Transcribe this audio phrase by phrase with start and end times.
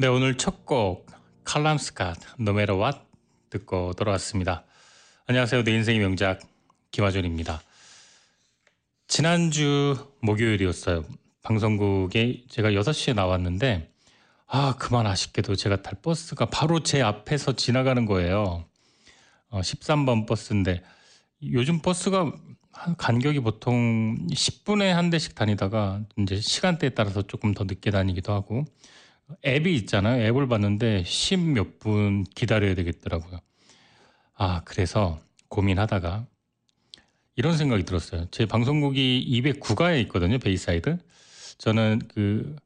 [0.00, 1.10] 네, 오늘 첫 곡
[1.44, 3.00] 칼람 스캇 No Matter What
[3.50, 4.64] 듣고 돌아왔습니다.
[5.26, 5.62] 안녕하세요.
[5.62, 6.40] 내 인생의 명작
[6.90, 7.60] 김하준입니다.
[9.08, 11.04] 지난주 목요일이었어요.
[11.42, 13.92] 방송국에 제가 6시에 나왔는데
[14.46, 18.64] 아, 그만 아쉽게도 제가 탈 버스가 바로 제 앞에서 지나가는 거예요.
[19.50, 20.82] 어, 13번 버스인데
[21.42, 22.32] 요즘 버스가
[22.96, 28.64] 간격이 보통 10분에 한 대씩 다니다가 이제 시간대에 따라서 조금 더 늦게 다니기도 하고
[29.44, 30.22] 앱이 있잖아요.
[30.26, 33.40] 앱을 봤는데 10 몇 분 기다려야 되겠더라고요.
[34.34, 36.26] 아, 그래서 고민하다가
[37.36, 38.26] 이런 생각이 들었어요.
[38.30, 40.38] 제 방송국이 209가에 있거든요.
[40.38, 40.98] 베이사이드.
[41.58, 42.56] 저는 그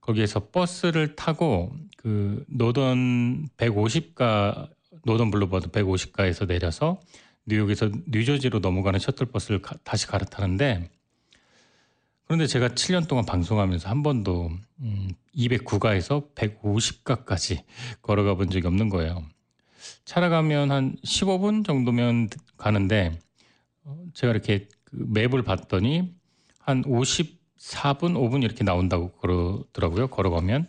[0.00, 4.68] 거기에서 버스를 타고 그 Northern 150가
[5.04, 7.00] Northern Boulevard 150가에서 내려서
[7.46, 10.90] 뉴욕에서 뉴저지로 넘어가는 셔틀버스를 가, 다시 갈아타는데
[12.30, 14.52] 그런데 제가 7년 동안 방송하면서 한 번도
[14.82, 17.64] 음, 209가에서 150가까지
[18.02, 19.24] 걸어가 본 적이 없는 거예요.
[20.04, 23.18] 차라 가면 한 15분 정도면 가는데
[23.82, 26.14] 어, 제가 이렇게 그 맵을 봤더니
[26.60, 30.06] 한 54분, 5분 이렇게 나온다고 그러더라고요.
[30.06, 30.68] 걸어가면.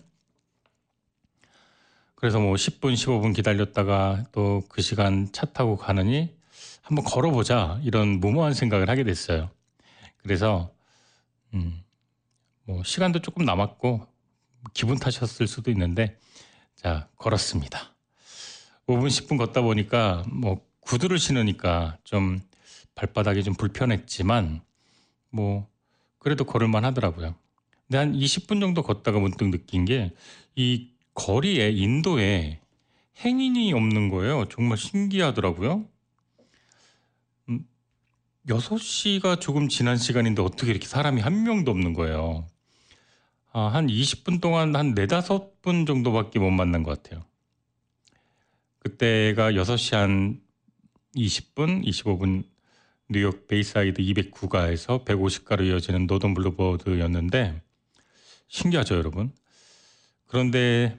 [2.15, 6.35] 그래서 뭐 10분, 15분 기다렸다가 또 그 시간 차 타고 가느니
[6.81, 9.51] 한번 걸어보자 이런 무모한 생각을 하게 됐어요.
[10.23, 10.71] 그래서
[11.53, 11.83] 음,
[12.63, 14.07] 뭐 시간도 조금 남았고
[14.73, 16.17] 기분 탓이었을 수도 있는데
[16.75, 17.93] 자 걸었습니다.
[18.87, 22.41] 5분 10분 걷다 보니까 뭐 구두를 신으니까 좀
[22.95, 24.61] 발바닥이 좀 불편했지만
[25.29, 25.67] 뭐
[26.19, 27.35] 그래도 걸을만 하더라고요.
[27.87, 30.11] 근데 한 20분 정도 걷다가 문득 느낀 게
[30.55, 32.59] 이 거리에 인도에
[33.23, 34.47] 행인이 없는 거예요.
[34.49, 35.85] 정말 신기하더라고요.
[38.47, 42.47] 6시가 조금 지난 시간인데 어떻게 이렇게 사람이 한 명도 없는 거예요.
[43.53, 47.23] 아, 한 20분 동안 한 4, 5분 정도밖에 못 만난 것 같아요.
[48.79, 50.41] 그때가 6시 한
[51.15, 52.43] 20분, 25분
[53.09, 57.61] 뉴욕 베이사이드 209가에서 150가로 이어지는 Northern Boulevard였는데
[58.47, 59.33] 신기하죠, 여러분?
[60.27, 60.97] 그런데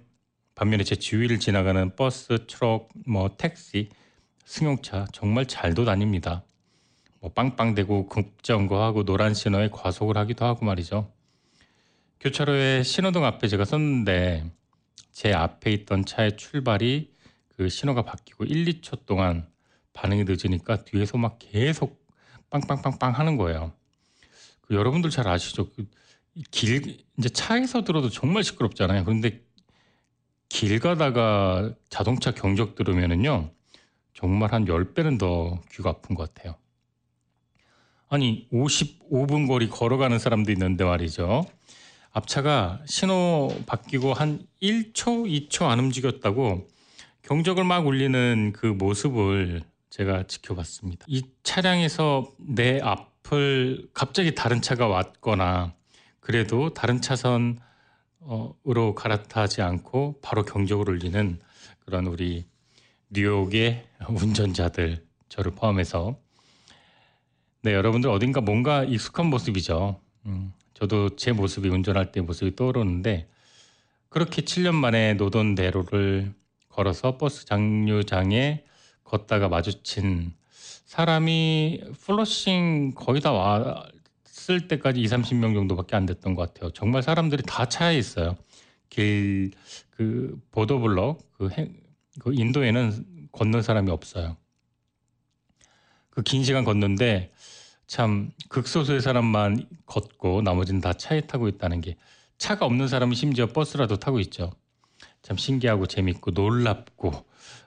[0.54, 3.88] 반면에 제 주위를 지나가는 버스, 트럭, 뭐 택시,
[4.44, 6.44] 승용차 정말 잘도 다닙니다.
[7.22, 11.10] 뭐 빵빵대고 급정거하고 노란 신호에 과속을 하기도 하고 말이죠.
[12.20, 14.50] 교차로에 신호등 앞에 제가 섰는데
[15.10, 17.14] 제 앞에 있던 차의 출발이
[17.56, 19.48] 그 신호가 바뀌고 1, 2초 동안
[19.94, 22.06] 반응이 늦으니까 뒤에서 막 계속
[22.50, 23.72] 빵빵빵빵 하는 거예요.
[24.60, 25.70] 그 여러분들 잘 아시죠?
[25.70, 25.86] 그
[26.50, 29.04] 길 이제 차에서 들어도 정말 시끄럽잖아요.
[29.04, 29.42] 그런데
[30.48, 33.50] 길 가다가 자동차 경적 들으면은요.
[34.14, 36.56] 정말 한 10배는 더 귀가 아픈 것 같아요.
[38.12, 41.46] 아니 55분 거리 걸어가는 사람도 있는데 말이죠.
[42.12, 46.68] 앞차가 신호 바뀌고 한 1초, 2초 안 움직였다고
[47.22, 51.06] 경적을 막 울리는 그 모습을 제가 지켜봤습니다.
[51.08, 55.72] 이 차량에서 내 앞을 갑자기 다른 차가 왔거나
[56.20, 57.56] 그래도 다른 차선으로
[58.94, 61.40] 갈아타지 않고 바로 경적을 울리는
[61.86, 62.44] 그런 우리
[63.08, 66.20] 뉴욕의 운전자들 저를 포함해서
[67.64, 70.00] 네, 여러분들 어딘가 뭔가 익숙한 모습이죠.
[70.26, 73.28] 음, 저도 제 모습이 운전할 때 모습이 떠오르는데
[74.08, 76.34] 그렇게 7년 만에 노던 대로를
[76.68, 78.64] 걸어서 버스 장류장에
[79.04, 80.32] 걷다가 마주친
[80.86, 86.72] 사람이 플러싱 거의 다 왔을 때까지 2, 30명 정도밖에 안 됐던 것 같아요.
[86.72, 88.36] 정말 사람들이 다 차에 있어요.
[88.90, 89.52] 길,
[89.90, 91.48] 그, 보도블럭, 그,
[92.18, 94.36] 그 인도에는 걷는 사람이 없어요.
[96.10, 97.30] 그 긴 시간 걷는데
[97.86, 101.96] 참 극소수의 사람만 걷고 나머지는 다 차에 타고 있다는 게
[102.38, 104.52] 차가 없는 사람은 심지어 버스라도 타고 있죠.
[105.22, 107.12] 참 신기하고 재밌고 놀랍고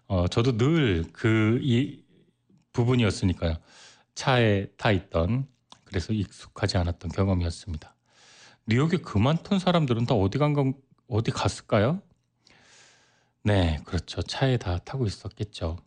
[0.08, 2.04] 어 저도 늘 그 이
[2.74, 3.58] 부분이었으니까요.
[4.16, 5.48] 차에 타 있던
[5.86, 7.96] 그래서 익숙하지 않았던 경험이었습니다.
[8.68, 10.74] 뉴욕에 그만둔 사람들은 다 어디 간 건,
[11.08, 12.02] 어디 갔을까요?
[13.44, 14.22] 네, 그렇죠.
[14.24, 15.78] 차에 다 타고 있었겠죠.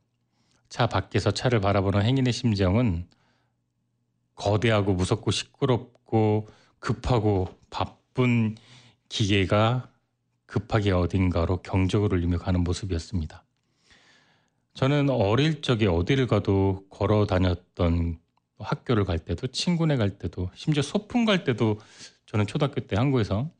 [0.68, 3.08] 차 밖에서 차를 바라보는 행인의 심정은
[4.38, 6.48] 거대하고 무섭고 시끄럽고
[6.78, 8.56] 급하고 바쁜
[9.08, 9.90] 기계가
[10.46, 13.44] 급하게 어딘가로 경적을 울리며 가는 모습이었습니다.
[14.74, 18.18] 저는 어릴 적에 어디를 가도 걸어 다녔던
[18.58, 21.78] 학교를 갈 때도 친구네 갈 때도 심지어 소풍 갈 때도
[22.26, 23.50] 저는 초등학교 때 한국에서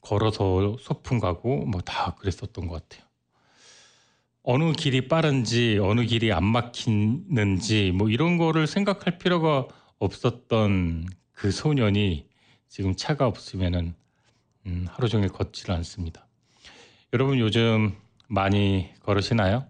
[0.00, 3.09] 걸어서 소풍 가고 뭐 다 그랬었던 것 같아요.
[4.42, 9.66] 어느 길이 빠른지 어느 길이 안 막히는지 뭐 이런 거를 생각할 필요가
[9.98, 12.26] 없었던 그 소년이
[12.68, 13.94] 지금 차가 없으면은
[14.66, 16.26] 음, 하루 종일 걷지를 않습니다.
[17.12, 17.94] 여러분 요즘
[18.28, 19.66] 많이 걸으시나요?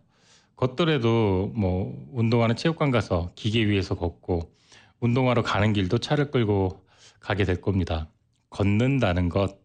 [0.57, 4.53] 걷더라도 뭐 운동하는 체육관 가서 기계 위에서 걷고
[5.01, 6.85] 운동하러 가는 길도 차를 끌고
[7.19, 8.09] 가게 될 겁니다.
[8.51, 9.59] 걷는다는 것,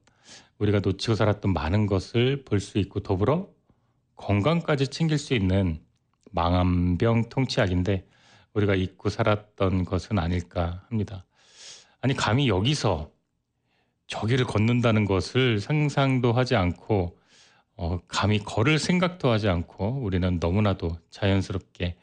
[0.57, 3.49] 우리가 놓치고 살았던 많은 것을 볼 수 있고 더불어
[4.15, 5.79] 건강까지 챙길 수 있는
[6.31, 8.07] 망한병 통치약인데
[8.53, 11.25] 우리가 잊고 살았던 것은 아닐까 합니다.
[12.01, 13.11] 아니 감히 여기서
[14.07, 17.17] 저기를 걷는다는 것을 상상도 하지 않고
[17.77, 21.97] 어, 감히 걸을 생각도 하지 않고 우리는 너무나도 자연스럽게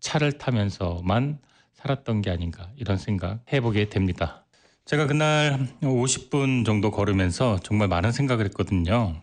[0.00, 1.38] 차를 타면서만
[1.74, 4.44] 살았던 게 아닌가 이런 생각 해보게 됩니다.
[4.84, 9.20] 제가 그날 50분 정도 걸으면서 정말 많은 생각을 했거든요.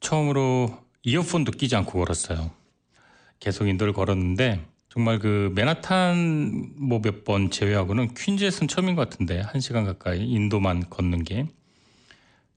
[0.00, 2.50] 처음으로 이어폰도 끼지 않고 걸었어요.
[3.40, 9.60] 계속 인도를 걸었는데 정말 그 맨하탄 뭐 몇 번 제외하고는 퀸즈에서는 처음인 것 같은데 한
[9.60, 11.46] 시간 가까이 인도만 걷는 게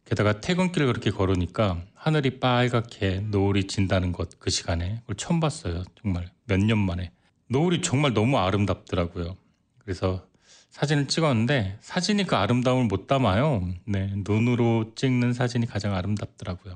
[0.06, 5.83] 게다가 퇴근길 그렇게 걸으니까 하늘이 빨갛게 노을이 진다는 것 그 시간에 그걸 처음 봤어요.
[6.01, 7.12] 정말 몇 년 만에
[7.48, 9.36] 노을이 정말 너무 아름답더라고요.
[9.80, 10.27] 그래서
[10.69, 13.68] 사진을 찍었는데 사진이 그 아름다움을 못 담아요.
[13.86, 16.75] 네, 눈으로 찍는 사진이 가장 아름답더라고요.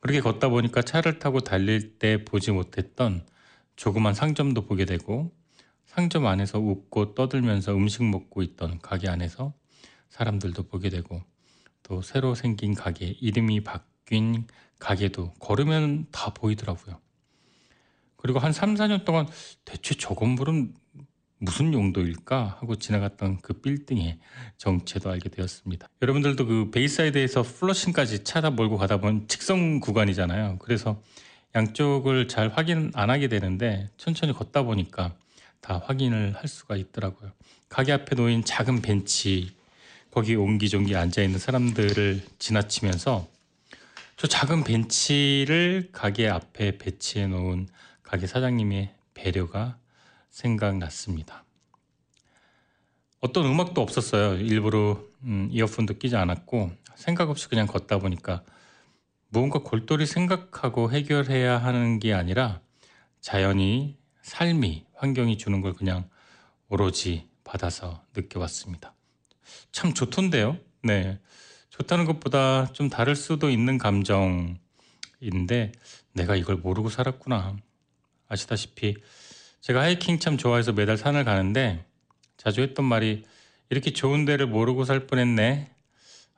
[0.00, 3.26] 그렇게 걷다 보니까 차를 타고 달릴 때 보지 못했던
[3.76, 5.32] 조그만 상점도 보게 되고
[5.86, 9.52] 상점 안에서 웃고 떠들면서 음식 먹고 있던 가게 안에서
[10.08, 11.22] 사람들도 보게 되고
[11.82, 14.46] 또 새로 생긴 가게 이름이 바뀐
[14.78, 16.98] 가게도 걸으면 다 보이더라고요.
[18.16, 19.26] 그리고 한 3, 4년 동안
[19.64, 20.74] 대체 저 건물은
[21.42, 24.18] 무슨 용도일까 하고 지나갔던 그 빌딩의
[24.58, 25.88] 정체도 알게 되었습니다.
[26.02, 30.58] 여러분들도 그 베이사이드에서 플러싱까지 차 타 몰고 가다 보면 직선 구간이잖아요.
[30.58, 31.02] 그래서
[31.54, 35.14] 양쪽을 잘 확인 안 하게 되는데 천천히 걷다 보니까
[35.62, 37.32] 다 확인을 할 수가 있더라고요.
[37.70, 39.56] 가게 앞에 놓인 작은 벤치
[40.10, 43.28] 거기 옹기종기 앉아 있는 사람들을 지나치면서
[44.18, 47.68] 저 작은 벤치를 가게 앞에 배치해 놓은
[48.02, 49.78] 가게 사장님의 배려가
[50.30, 51.44] 생각났습니다.
[53.20, 54.40] 어떤 음악도 없었어요.
[54.40, 58.42] 일부러 음, 이어폰도 끼지 않았고 생각 없이 그냥 걷다 보니까
[59.28, 62.60] 무언가 골똘히 생각하고 해결해야 하는 게 아니라
[63.20, 66.08] 자연이 삶이 환경이 주는 걸 그냥
[66.68, 68.94] 오로지 받아서 느껴봤습니다.
[69.72, 70.58] 참 좋던데요.
[70.82, 71.20] 네.
[71.70, 74.58] 좋다는 것보다 좀 다를 수도 있는 감정인데
[76.12, 77.56] 내가 이걸 모르고 살았구나.
[78.28, 78.96] 아시다시피
[79.60, 81.84] 제가 하이킹 참 좋아해서 매달 산을 가는데
[82.36, 83.24] 자주 했던 말이
[83.68, 85.70] 이렇게 좋은 데를 모르고 살 뻔했네.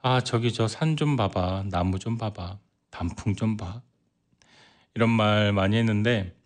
[0.02, 1.64] 아, 저기 저 산 좀 봐봐.
[1.70, 2.58] 나무 좀 봐봐.
[2.90, 3.82] 단풍 좀 봐.
[4.94, 6.36] 이런 말 많이 했는데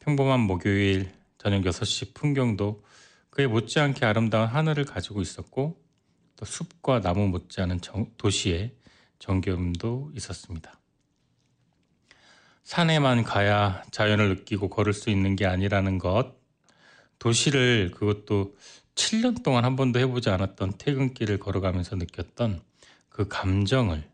[0.00, 2.84] 평범한 목요일 저녁 6시 풍경도
[3.30, 5.82] 그에 못지않게 아름다운 하늘을 가지고 있었고
[6.36, 8.72] 또 숲과 나무 못지않은 정, 도시의
[9.18, 10.78] 정겨움도 있었습니다.
[12.64, 16.34] 산에만 가야 자연을 느끼고 걸을 수 있는 게 아니라는 것.
[17.18, 18.56] 도시를 그것도
[18.94, 22.60] 7년 동안 한 번도 해보지 않았던 퇴근길을 걸어가면서 느꼈던
[23.08, 24.08] 그 감정을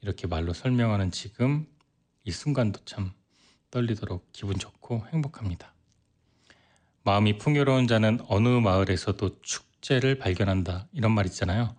[0.00, 1.66] 이렇게 말로 설명하는 지금
[2.24, 3.12] 이 순간도 참
[3.70, 5.72] 떨리도록 기분 좋고 행복합니다.
[7.04, 10.88] 마음이 풍요로운 자는 어느 마을에서도 축제를 발견한다.
[10.92, 11.74] 이런 말 있잖아요.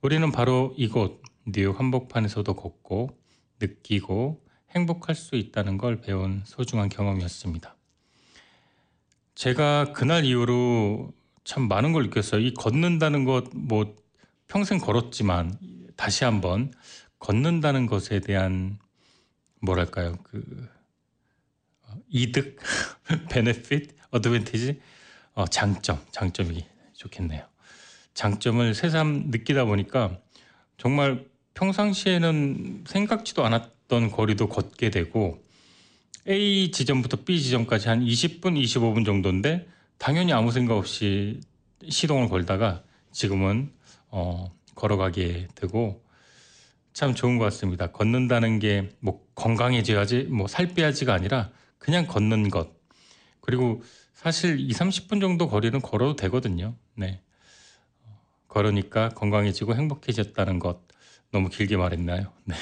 [0.00, 3.18] 우리는 바로 이곳 뉴욕 한복판에서도 걷고
[3.60, 4.43] 느끼고
[4.74, 7.76] 행복할 수 있다는 걸 배운 소중한 경험이었습니다.
[9.34, 11.12] 제가 그날 이후로
[11.44, 12.40] 참 많은 걸 느꼈어요.
[12.40, 13.94] 이 걷는다는 것, 뭐,
[14.48, 15.58] 평생 걸었지만,
[15.96, 16.72] 다시 한번
[17.18, 18.78] 걷는다는 것에 대한,
[19.60, 20.68] 뭐랄까요, 그,
[21.82, 22.58] 어, 이득,
[23.30, 24.80] 베네핏, 어드밴티지,
[25.34, 27.44] 어, 장점, 장점이 좋겠네요.
[28.14, 30.18] 장점을 새삼 느끼다 보니까
[30.78, 35.42] 정말 평상시에는 생각지도 않았 걷던 거리도 걷게 되고
[36.28, 39.66] A 지점부터 B 지점까지 한 20분, 25분 정도인데
[39.98, 41.40] 당연히 아무 생각 없이
[41.88, 43.70] 시동을 걸다가 지금은
[44.08, 46.02] 어, 걸어가게 되고
[46.92, 47.88] 참 좋은 것 같습니다.
[47.90, 52.70] 걷는다는 게 뭐 건강해져야지, 뭐 살 빼야지가 아니라 그냥 걷는 것.
[53.40, 53.82] 그리고
[54.14, 56.74] 사실 2, 30분 정도 거리는 걸어도 되거든요.
[56.94, 57.20] 네.
[58.48, 60.80] 걸으니까 건강해지고 행복해졌다는 것.
[61.32, 62.32] 너무 길게 말했나요?
[62.44, 62.54] 네.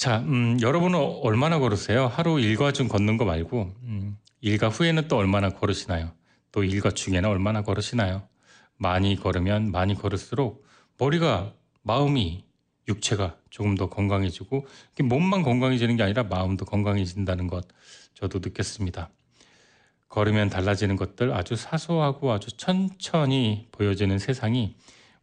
[0.00, 2.06] 자, 음, 여러분은 얼마나 걸으세요?
[2.06, 6.12] 하루 일과 중 걷는 거 말고 음, 일과 후에는 또 얼마나 걸으시나요?
[6.52, 8.26] 또 일과 중에는 얼마나 걸으시나요?
[8.78, 10.64] 많이 걸으면 많이 걸을수록
[10.96, 11.52] 머리가
[11.82, 12.46] 마음이
[12.88, 14.66] 육체가 조금 더 건강해지고
[15.02, 17.68] 몸만 건강해지는 게 아니라 마음도 건강해진다는 것
[18.14, 19.10] 저도 느꼈습니다.
[20.08, 24.76] 걸으면 달라지는 것들 아주 사소하고 아주 천천히 보여지는 세상이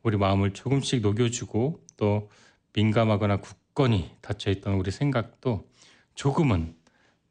[0.04, 2.30] 우리 마음을 조금씩 녹여주고 또
[2.74, 5.70] 민감하거나 굳 굳건히 닫혀있던 우리 생각도
[6.16, 6.76] 조금은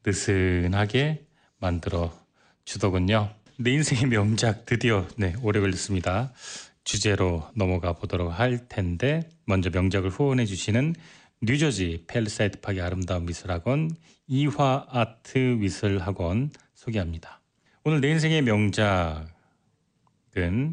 [0.04, 1.26] 느슨하게
[1.58, 2.16] 만들어
[2.64, 3.34] 주더군요.
[3.58, 6.32] 내 인생의 명작 드디어 네, 오래 걸렸습니다.
[6.84, 10.94] 주제로 넘어가 보도록 할 텐데 먼저 명작을 후원해 주시는
[11.42, 13.90] 뉴저지 팰리세이즈 파크 아름다운 미술학원
[14.28, 17.40] 이화 아트 미술학원 소개합니다.
[17.82, 19.26] 오늘 내 인생의 명작은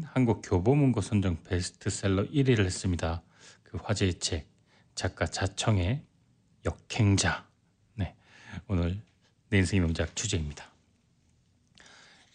[0.04, 3.22] 한국 교보문고 선정 베스트셀러 1위를 했습니다.
[3.64, 4.53] 그 화제의 책
[4.94, 6.02] 작가 자청의
[6.64, 7.46] 역행자.
[7.94, 8.14] 네,
[8.68, 9.00] 오늘
[9.48, 10.70] 내 인생의 명작 주제입니다.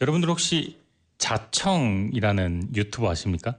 [0.01, 0.79] 여러분들 혹시
[1.17, 3.57] 자청이라는 유튜브 아십니까?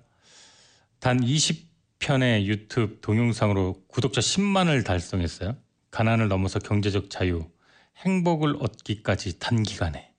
[0.99, 5.57] 단 20편의 유튜브 동영상으로 구독자 10만을 달성했어요.
[5.91, 7.51] 가난을 넘어서 경제적 자유,
[7.99, 10.13] 행복을 얻기까지 단기간에.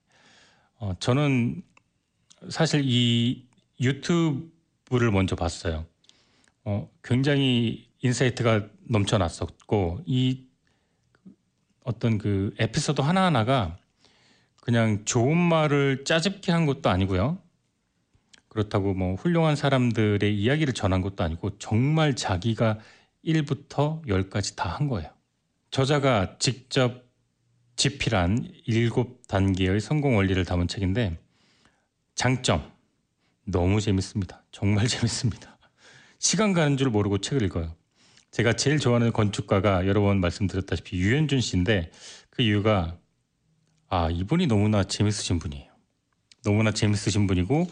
[0.78, 1.62] 어, 저는
[2.50, 3.46] 사실 이
[3.80, 5.86] 유튜브를 먼저 봤어요.
[6.64, 10.46] 어, 굉장히 insight가 넘쳐났었고 이
[11.84, 13.78] 어떤 그 에피소드 하나하나가
[14.60, 17.38] 그냥 좋은 말을 짜깁기 한 것도 아니고요.
[18.48, 22.78] 그렇다고 뭐 훌륭한 사람들의 이야기를 전한 것도 아니고 정말 자기가
[23.24, 25.10] 1부터 10까지 다 한 거예요.
[25.70, 27.02] 저자가 직접
[27.76, 31.18] 집필한 7단계의 성공 원리를 담은 책인데
[32.14, 32.70] 장점
[33.44, 34.44] 너무 재밌습니다.
[34.52, 35.58] 정말 재밌습니다.
[36.18, 37.74] 시간 가는 줄 모르고 책을 읽어요.
[38.32, 41.92] 제가 제일 좋아하는 건축가가 여러 번 말씀드렸다시피 유현준 씨인데
[42.30, 42.98] 그 이유가
[43.88, 45.70] 아 이분이 너무나 재밌으신 분이에요.
[46.42, 47.66] 너무나 재밌으신 분이고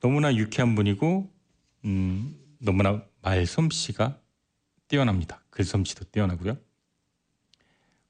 [0.00, 1.32] 너무나 유쾌한 분이고
[1.86, 4.20] 음, 너무나 말솜씨가
[4.86, 5.42] 뛰어납니다.
[5.48, 6.58] 글솜씨도 뛰어나고요.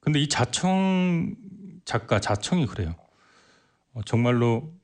[0.00, 1.36] 근데 이 자청
[1.84, 2.96] 작가 자청이 그래요.
[3.92, 4.74] 어, 정말로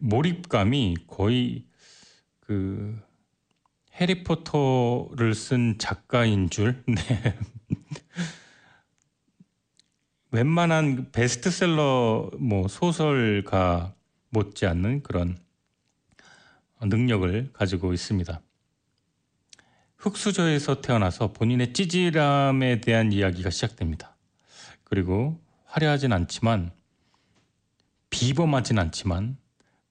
[0.00, 1.66] 몰입감이 거의
[2.40, 2.98] 그
[4.00, 6.82] 해리포터를 쓴 작가인 줄.
[6.86, 7.38] 네.
[10.30, 13.94] 웬만한 베스트셀러 뭐 소설가
[14.30, 15.38] 못지않는 그런
[16.82, 18.40] 능력을 가지고 있습니다.
[19.96, 24.16] 흙수저에서 태어나서 본인의 찌질함에 대한 이야기가 시작됩니다.
[24.82, 26.72] 그리고 화려하진 않지만
[28.10, 29.38] 비범하진 않지만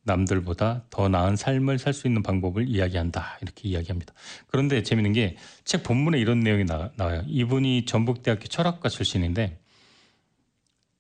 [0.04, 3.38] 남들보다 더 나은 삶을 살 수 있는 방법을 이야기한다.
[3.42, 4.14] 이렇게 이야기합니다.
[4.48, 9.60] 그런데 재밌는 게 책 본문에 이런 내용이 나, 와요 이분이 전북대학교 철학과 출신인데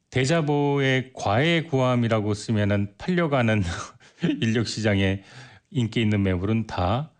[0.10, 3.64] 대자보의 과외 구함이라고 쓰면은 팔려가는
[4.42, 5.24] 인력 시장에
[5.72, 7.12] 인기 있는 매물은 다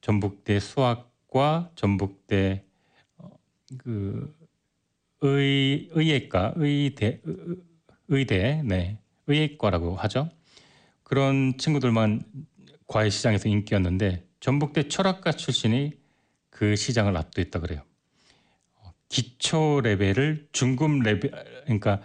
[0.00, 2.64] 전북대 수학과 전북대
[3.18, 3.30] 어,
[3.78, 4.34] 그
[5.22, 7.20] 의, 의예과 의대
[8.08, 10.30] 의대 네 의예과라고 하죠.
[11.06, 12.20] 그런 친구들만
[12.88, 15.92] 과외 시장에서 인기였는데 전북대 철학과 출신이
[16.50, 17.82] 그 시장을 압도했다 그래요.
[18.74, 21.30] 어, 기초 레벨을 중급 레벨
[21.62, 22.00] 그러니까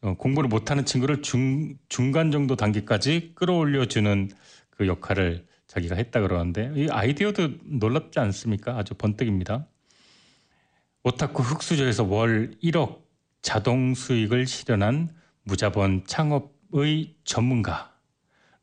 [0.00, 4.30] 어, 공부를 못하는 친구를 중 중간 정도 단계까지 끌어올려 주는
[4.70, 8.78] 그 역할을 자기가 했다 그러는데 이 아이디어도 놀랍지 않습니까?
[8.78, 9.66] 아주 번뜩입니다.
[11.02, 13.02] 오타쿠 흑수저에서 월 1억
[13.42, 15.10] 자동 수익을 실현한
[15.42, 17.97] 무자본 창업의 전문가.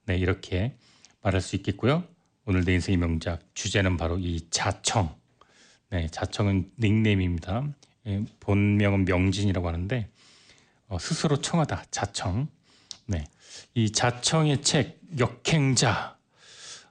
[0.05, 0.75] 네, 이렇게
[1.21, 2.03] 말할 수 있겠고요.
[2.45, 5.15] 오늘 내 인생의 명작 주제는 바로 이 자청.
[5.89, 7.67] 네, 자청은 닉네임입니다.
[8.07, 10.09] 예, 본명은 명진이라고 하는데
[10.88, 12.47] 어, 스스로 청하다 자청.
[13.07, 13.24] 네,
[13.74, 16.17] 이 자청의 책 역행자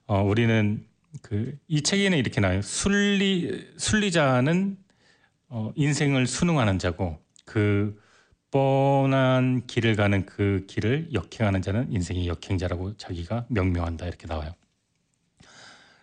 [0.06, 0.85] 어, 우리는
[1.23, 2.62] 그 이 책에는 이렇게 나와요.
[2.62, 4.76] 순리 순리자는
[5.49, 8.00] 어, 인생을 순응하는 자고 그
[8.55, 14.53] 뻔한 길을 가는 그 길을 역행하는 자는 인생의 역행자라고 자기가 명명한다 이렇게 나와요.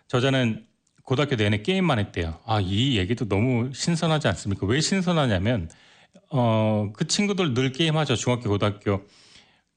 [0.06, 0.66] 저자는
[1.02, 2.38] 고등학교 내내 게임만 했대요.
[2.44, 4.66] 아, 이 얘기도 너무 신선하지 않습니까?
[4.66, 5.70] 왜 신선하냐면
[6.30, 8.16] 어, 그 친구들 늘 게임하죠.
[8.16, 9.02] 중학교, 고등학교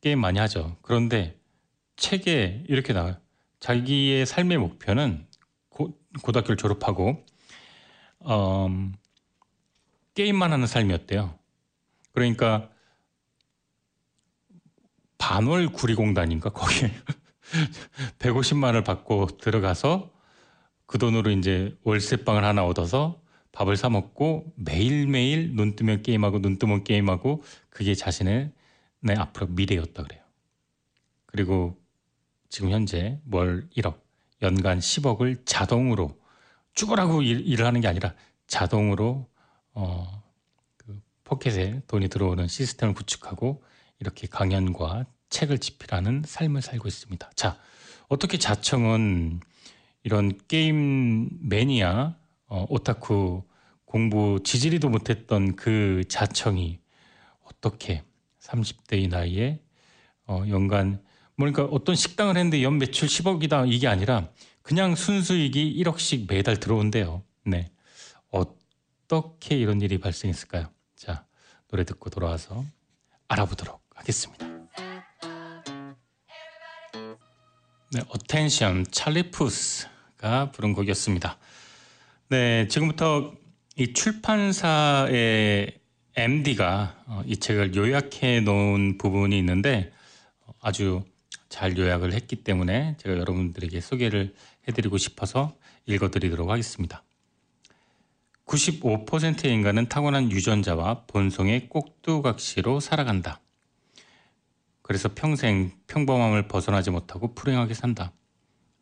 [0.02, 0.76] 게임 많이 하죠.
[0.82, 1.40] 그런데
[1.96, 3.16] 책에 이렇게 나와요.
[3.62, 5.26] 자기의 삶의 목표는
[5.70, 7.26] 고, 고등학교를 졸업하고
[8.26, 8.94] 음,
[10.14, 11.45] 게임만 하는 삶이었대요.
[12.16, 12.70] 그러니까
[15.18, 16.92] 반월 구리공단인가 거기에
[18.20, 20.12] 150만을 받고 들어가서
[20.86, 26.84] 그 돈으로 이제 월세방을 하나 얻어서 밥을 사 먹고 매일매일 눈 뜨면 게임하고 눈 뜨면
[26.84, 28.52] 게임하고 그게 자신의
[29.02, 30.22] 내 앞으로 미래였다 그래요.
[31.26, 31.78] 그리고
[32.50, 34.00] 지금 현재 월 1억,
[34.42, 36.18] 연간 10억을 자동으로
[36.74, 38.14] 죽으라고 일, 을 하는 게 아니라
[38.48, 39.30] 자동으로
[39.74, 40.15] 어, 그
[41.26, 43.62] 포켓에 돈이 들어오는 시스템을 구축하고
[44.00, 47.30] 이렇게 강연과 책을 집필하는 삶을 살고 있습니다.
[47.36, 47.58] 자,
[48.08, 49.42] 어떻게 자청은
[50.04, 52.16] 이런 게임 매니아,
[52.48, 53.44] 어, 오타쿠
[53.84, 56.80] 공부 지지리도 못했던 그 자청이
[57.44, 58.04] 어떻게
[58.40, 59.60] 30대의 나이에
[60.28, 61.04] 어, 연간
[61.38, 64.30] 그러니까 어떤 식당을 했는데 연 매출 10억이다 이게 아니라
[64.62, 67.24] 그냥 순수익이 1억씩 매달 들어온대요.
[67.46, 67.72] 네.
[68.30, 70.75] 어떻게 이런 일이 발생했을까요?
[70.96, 71.26] 자,
[71.70, 72.64] 노래 듣고 돌아와서
[73.28, 74.46] 알아보도록 하겠습니다.
[77.92, 81.38] 네, Attention Charlie Puth가 부른 곡이었습니다.
[82.30, 83.34] 네, 지금부터
[83.78, 85.80] 이 출판사의
[86.16, 89.92] MD가 어, 이 책을 요약해 놓은 부분이 있는데
[90.62, 91.04] 아주
[91.50, 94.34] 잘 요약을 했기 때문에 제가 여러분들에게 소개를
[94.68, 97.05] 해드리고 싶어서 읽어드리도록 하겠습니다.
[98.56, 103.42] 95%의 인간은 타고난 유전자와 본성의 꼭두각시로 살아간다.
[104.82, 108.14] 그래서 평생 평범함을 벗어나지 못하고 불행하게 산다.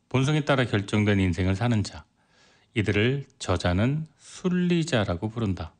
[0.09, 2.05] 본성에 따라 결정된 인생을 사는 자.
[2.75, 5.73] 이들을 저자는 순리자라고 부른다.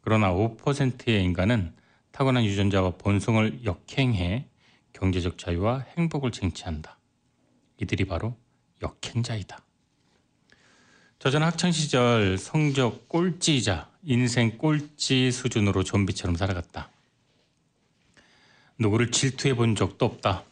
[0.00, 1.72] 그러나 5%의 인간은
[2.10, 4.48] 타고난 유전자와 본성을 역행해
[4.92, 6.98] 경제적 자유와 행복을 쟁취한다.
[7.80, 8.36] 이들이 바로
[8.82, 9.63] 역행자이다.
[11.24, 16.90] 저자는 학창 시절 성적 꼴찌이자 인생 꼴찌 수준으로 좀비처럼 살아갔다.
[18.78, 20.44] 누구를 질투해 본 적도 없다.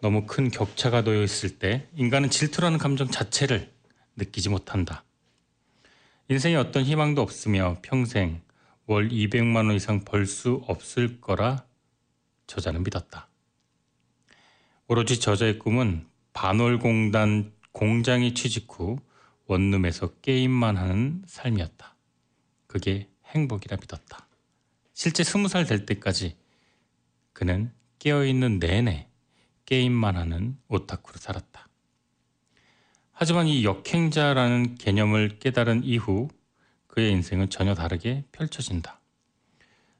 [0.00, 3.70] 너무 큰 격차가 놓여 있을 때 인간은 질투라는 감정 자체를
[4.16, 5.04] 느끼지 못한다.
[6.30, 8.40] 인생에 어떤 희망도 없으며 평생
[8.86, 11.66] 월 200만 원 이상 벌 수 없을 거라
[12.46, 13.28] 저자는 믿었다.
[14.86, 18.98] 오로지 저자의 꿈은 반월공단 공장에 취직 후
[19.48, 21.96] 원룸에서 게임만 하는 삶이었다.
[22.66, 24.28] 그게 행복이라 믿었다.
[24.92, 26.36] 실제 스무 살 될 때까지
[27.32, 29.08] 그는 깨어있는 내내
[29.64, 31.68] 게임만 하는 오타쿠로 살았다.
[33.12, 36.28] 하지만 이 역행자라는 개념을 깨달은 이후
[36.86, 39.00] 그의 인생은 전혀 다르게 펼쳐진다.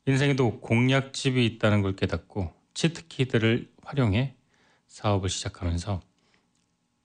[0.07, 4.35] 인생에도 공략집이 있다는 걸 깨닫고 치트키들을 활용해
[4.87, 6.01] 사업을 시작하면서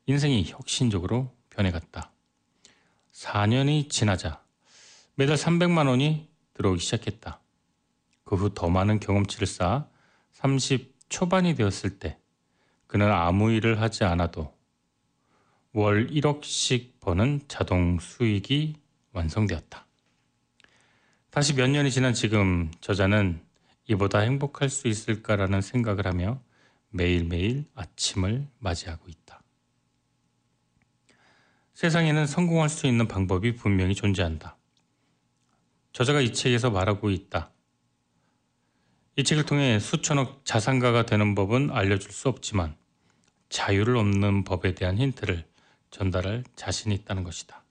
[0.05, 2.12] 인생이 혁신적으로 변해갔다.
[3.13, 4.43] 4년이 지나자
[5.15, 7.39] 매달 300만 원이 들어오기 시작했다.
[8.25, 9.87] 그 후 더 많은 경험치를 쌓아
[10.31, 12.17] 30 초반이 되었을 때
[12.87, 14.51] 그는 아무 일을 하지 않아도
[15.73, 18.75] 월 1억씩 버는 자동 수익이
[19.11, 19.85] 완성되었다.
[21.29, 23.43] 다시 몇 년이 지난 지금 저자는
[23.87, 26.41] 이보다 행복할 수 있을까라는 생각을 하며
[26.89, 29.42] 매일매일 아침을 맞이하고 있다.
[31.73, 34.57] 세상에는 성공할 수 있는 방법이 분명히 존재한다.
[35.91, 37.51] 저자가 이 책에서 말하고 있다.
[39.15, 42.75] 이 책을 통해 수천억 자산가가 되는 법은 알려줄 수 없지만
[43.49, 45.45] 자유를 얻는 법에 대한 힌트를
[45.91, 47.63] 전달할 자신이 있다는 것이다.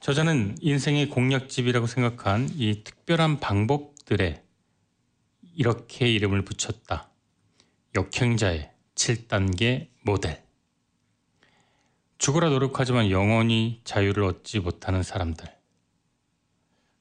[0.00, 4.42] 저자는 인생의 공략집이라고 생각한 이 특별한 방법들에
[5.54, 7.08] 이렇게 이름을 붙였다.
[7.94, 10.41] 역행자의 7단계 모델.
[12.22, 15.44] 죽으라 노력하지만 영원히 자유를 얻지 못하는 사람들.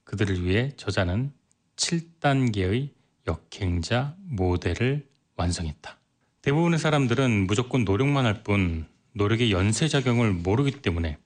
[0.04, 1.32] 그들을 위해 저자는
[1.76, 2.90] 7단계의
[3.28, 6.00] 역행자 모델을 완성했다.
[6.42, 11.20] 대부분의 사람들은 무조건 노력만 할 뿐 노력의 연쇄작용을 모르기 때문에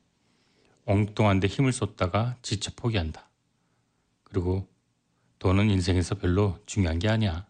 [0.83, 3.29] 엉뚱한 데 힘을 쏟다가 지쳐 포기한다.
[4.25, 4.67] 그리고
[5.39, 7.47] 돈은 인생에서 별로 중요한 게 아니야.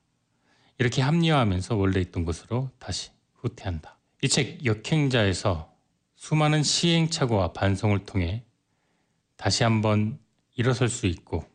[0.78, 3.98] 이렇게 합리화하면서 원래 있던 곳으로 다시 후퇴한다.
[4.22, 5.75] 이 책 역행자에서
[6.28, 8.42] 수많은 시행착오와 반성을 통해
[9.38, 10.18] 다시 한번
[10.56, 11.46] 일어설 수 있고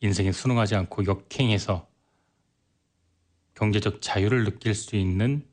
[0.00, 1.88] 인생에 순응하지 않고 역행해서
[3.54, 5.46] 경제적 자유를 느낄 수 있는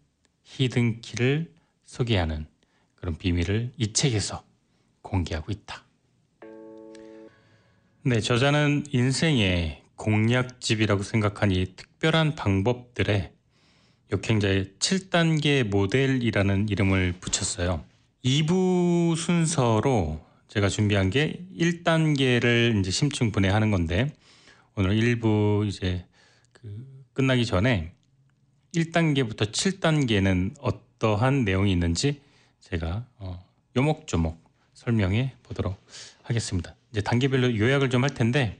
[0.44, 1.54] 히든키를
[1.86, 2.46] 소개하는
[2.96, 4.44] 그런 비밀을 이 책에서
[5.02, 5.86] 공개하고 있다.
[8.02, 13.32] 네, 저자는 인생의 공략집이라고 생각한 이 특별한 방법들에
[14.12, 17.93] 역행자의 7단계 모델이라는 이름을 붙였어요.
[18.24, 24.14] 2부 순서로 제가 준비한 게 1단계를 이제 심층 분해하는 건데
[24.76, 26.06] 오늘 1부 이제
[26.54, 27.94] 그 끝나기 전에
[28.74, 32.22] 1단계부터 7단계는 어떠한 내용이 있는지
[32.62, 34.42] 제가 어, 요목조목
[34.74, 35.78] 설명해 보도록
[36.24, 36.76] 하겠습니다.
[36.92, 38.60] 이제 단계별로 요약을 좀 할 텐데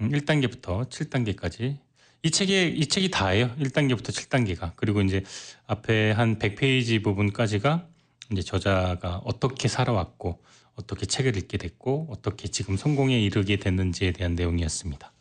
[0.00, 1.76] 1단계부터 음, 7단계까지
[2.24, 3.54] 이 책에 이 책이 다예요.
[3.60, 4.72] 1단계부터 7단계가.
[4.74, 5.22] 그리고 이제
[5.66, 7.93] 앞에 한 100페이지 부분까지가
[8.32, 10.42] 이제 저자가 어떻게 살아왔고
[10.76, 15.12] 어떻게 책을 읽게 됐고 어떻게 지금 성공에 이르게 됐는지에 대한 내용이었습니다.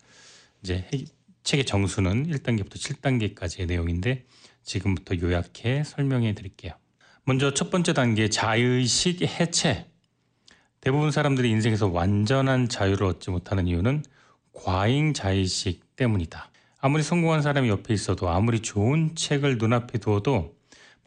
[0.63, 0.87] 이제
[1.43, 4.25] 책의 정수는 1단계부터 7단계까지의 내용인데
[4.63, 6.73] 지금부터 요약해 설명해 드릴게요.
[7.25, 9.85] 먼저 첫 번째 단계 자의식 해체.
[10.81, 14.03] 대부분 사람들이 인생에서 완전한 자유를 얻지 못하는 이유는
[14.53, 16.49] 과잉 자의식 때문이다.
[16.79, 20.55] 아무리 성공한 사람이 옆에 있어도 아무리 좋은 책을 눈앞에 두어도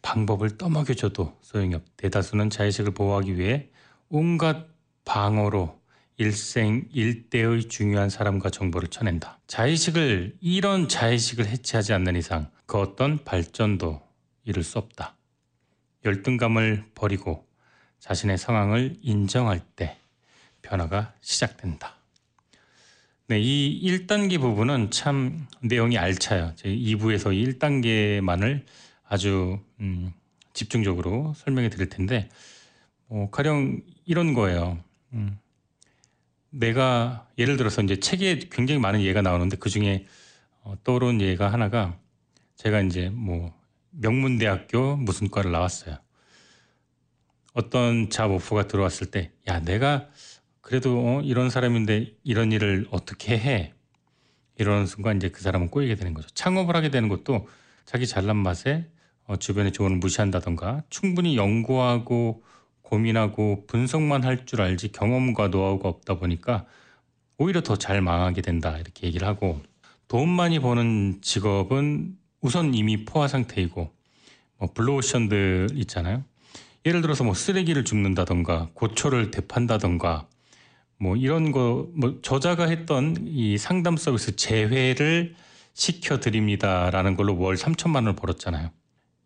[0.01, 1.83] 방법을 떠먹여줘도 소용이 없.
[1.97, 3.69] 대다수는 자의식을 보호하기 위해
[4.09, 4.67] 온갖
[5.05, 5.79] 방어로
[6.17, 9.39] 일생 일대의 중요한 사람과 정보를 쳐낸다.
[9.47, 14.01] 자의식을 이런 자의식을 해체하지 않는 이상 그 어떤 발전도
[14.45, 15.15] 이룰 수 없다.
[16.05, 17.45] 열등감을 버리고
[17.99, 19.97] 자신의 상황을 인정할 때
[20.61, 21.95] 변화가 시작된다.
[23.27, 26.53] 네, 이 1단계 부분은 참 내용이 알차요.
[26.55, 28.63] 제 2부에서 1단계만을
[29.07, 30.13] 아주 음,
[30.53, 32.29] 집중적으로 설명해 드릴 텐데,
[33.09, 34.79] 어, 가령 이런 거예요.
[35.13, 35.37] 음,
[36.49, 40.05] 내가 예를 들어서 이제 책에 굉장히 많은 예가 나오는데 그 중에
[40.63, 41.97] 어, 떠오른 예가 하나가
[42.55, 43.53] 제가 이제 뭐
[43.91, 45.97] 명문대학교 무슨 과를 나왔어요.
[47.53, 50.09] 어떤 잡 오프가 들어왔을 때, 야, 내가
[50.61, 53.73] 그래도 어, 이런 사람인데 이런 일을 어떻게 해?
[54.57, 56.27] 이러는 순간 이제 그 사람은 꼬이게 되는 거죠.
[56.33, 57.47] 창업을 하게 되는 것도
[57.85, 58.96] 자기 잘난 맛에 어,
[59.35, 62.43] 주변의 조언을 무시한다던가 충분히 연구하고
[62.81, 66.65] 고민하고 분석만 할 줄 알지 경험과 노하우가 없다 보니까
[67.37, 69.61] 오히려 더 잘 망하게 된다 이렇게 얘기를 하고
[70.07, 73.91] 돈 많이 버는 직업은 우선 이미 포화 상태이고
[74.59, 76.23] 뭐 블루오션들 있잖아요.
[76.85, 80.27] 예를 들어서 뭐 쓰레기를 줍는다던가 고초를 대판다던가
[80.99, 85.35] 뭐 이런 거 뭐 저자가 했던 이 상담 서비스 재회를
[85.73, 88.71] 시켜 드립니다라는 걸로 월 3천만 원을 벌었잖아요.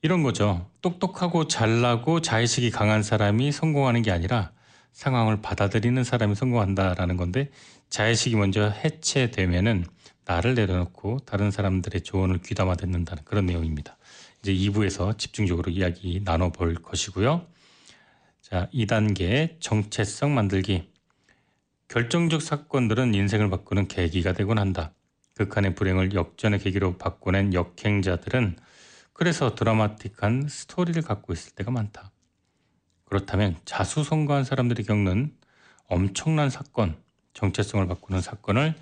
[0.03, 0.67] 이런 거죠.
[0.81, 4.51] 똑똑하고 잘나고 자의식이 강한 사람이 성공하는 게 아니라
[4.93, 7.51] 상황을 받아들이는 사람이 성공한다라는 건데
[7.89, 9.85] 자의식이 먼저 해체되면은
[10.25, 13.97] 나를 내려놓고 다른 사람들의 조언을 귀담아 듣는다는 그런 내용입니다.
[14.39, 17.45] 이제 2부에서 집중적으로 이야기 나눠볼 것이고요.
[18.41, 20.89] 자, 2단계 정체성 만들기.
[21.89, 24.93] 결정적 사건들은 인생을 바꾸는 계기가 되곤 한다.
[25.35, 28.57] 극한의 불행을 역전의 계기로 바꿔낸 역행자들은
[29.21, 32.09] 그래서 드라마틱한 스토리를 갖고 있을 때가 많다.
[33.05, 35.37] 그렇다면 자수성가한 사람들이 겪는
[35.85, 36.97] 엄청난 사건,
[37.35, 38.73] 정체성을 바꾸는 사건을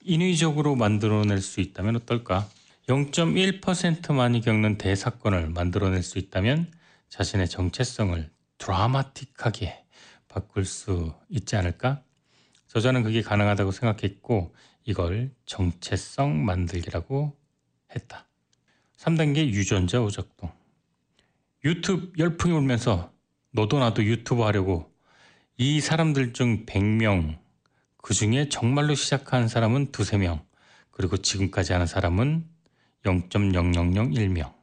[0.00, 2.48] 인위적으로 만들어낼 수 있다면 어떨까?
[2.88, 6.72] 0.1%만이 겪는 대사건을 만들어낼 수 있다면
[7.10, 9.84] 자신의 정체성을 드라마틱하게
[10.26, 12.02] 바꿀 수 있지 않을까?
[12.68, 14.54] 저자는 그게 가능하다고 생각했고
[14.86, 17.36] 이걸 정체성 만들기라고
[17.94, 18.31] 했다.
[19.02, 20.52] 3단계 유전자 오작동.
[21.64, 23.12] 유튜브 열풍이 울면서
[23.50, 24.92] 너도 나도 유튜브 하려고
[25.56, 27.36] 이 사람들 중 100명
[27.96, 30.44] 그 중에 정말로 시작한 사람은 두세 명
[30.92, 32.46] 그리고 지금까지 하는 사람은
[33.04, 34.54] 0.0001명.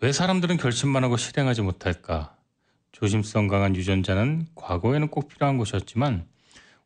[0.00, 2.36] 왜 사람들은 결심만 하고 실행하지 못할까?
[2.90, 6.26] 조심성 강한 유전자는 과거에는 꼭 필요한 것이었지만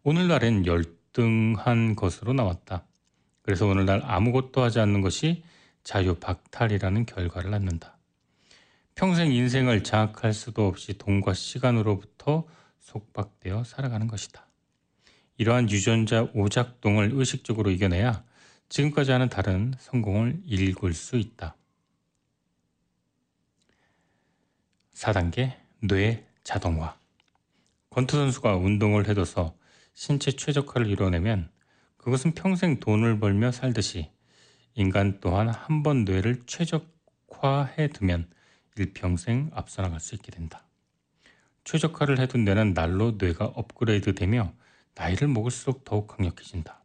[0.02, 2.84] 오늘날엔 열등한 것으로 나왔다.
[3.40, 5.42] 그래서 오늘날 아무것도 하지 않는 것이
[5.86, 7.96] 자유 박탈이라는 결과를 낳는다.
[8.96, 12.44] 평생 인생을 장악할 수도 없이 돈과 시간으로부터
[12.80, 14.44] 속박되어 살아가는 것이다.
[15.36, 18.24] 이러한 유전자 오작동을 의식적으로 이겨내야
[18.68, 21.54] 지금까지 하는 다른 성공을 일굴 수 있다.
[24.92, 26.98] 4단계 뇌 자동화
[27.90, 29.56] 권투 선수가 운동을 해둬서
[29.94, 31.48] 신체 최적화를 이뤄내면
[31.96, 34.15] 그것은 평생 돈을 벌며 살듯이
[34.76, 38.28] 인간 또한 한 번 뇌를 최적화해 두면
[38.76, 40.64] 일평생 앞서 나갈 수 있게 된다.
[41.64, 44.52] 최적화를 해둔 뇌는 날로 뇌가 업그레이드 되며
[44.94, 46.82] 나이를 먹을수록 더욱 강력해진다.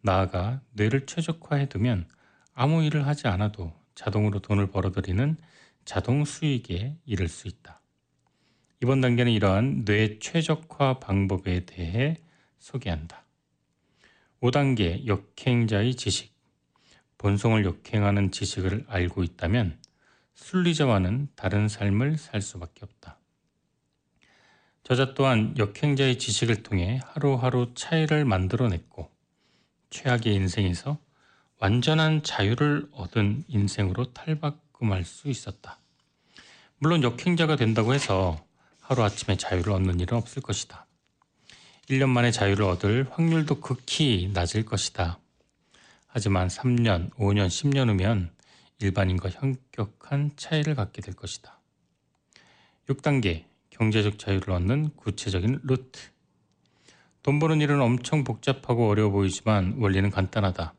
[0.00, 2.08] 나아가 뇌를 최적화해 두면
[2.54, 5.36] 아무 일을 하지 않아도 자동으로 돈을 벌어들이는
[5.84, 7.80] 자동 수익에 이를 수 있다.
[8.82, 12.16] 이번 단계는 이러한 뇌 최적화 방법에 대해
[12.58, 13.24] 소개한다.
[14.40, 16.33] 5단계 역행자의 지식.
[17.24, 19.78] 본성을 역행하는 지식을 알고 있다면
[20.34, 23.18] 순리자와는 다른 삶을 살 수밖에 없다.
[24.82, 29.10] 저자 또한 역행자의 지식을 통해 하루하루 차이를 만들어냈고
[29.88, 30.98] 최악의 인생에서
[31.60, 35.78] 완전한 자유를 얻은 인생으로 탈바꿈할 수 있었다.
[36.76, 38.36] 물론 역행자가 된다고 해서
[38.82, 40.86] 하루아침에 자유를 얻는 일은 없을 것이다.
[41.88, 45.20] 1년 만에 자유를 얻을 확률도 극히 낮을 것이다.
[46.16, 48.30] 하지만 3년, 5년, 10년 후면
[48.78, 51.60] 일반인과 현격한 차이를 갖게 될 것이다.
[52.88, 55.98] 6단계 경제적 자유를 얻는 구체적인 루트.
[57.24, 60.74] 돈 버는 일은 엄청 복잡하고 어려워 보이지만 원리는 간단하다.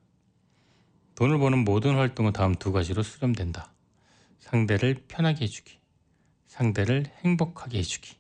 [1.16, 3.74] 돈을 버는 모든 활동은 다음 두 가지로 수렴된다.
[4.40, 5.80] 상대를 편하게 해주기.
[6.48, 8.16] 상대를 행복하게 해주기.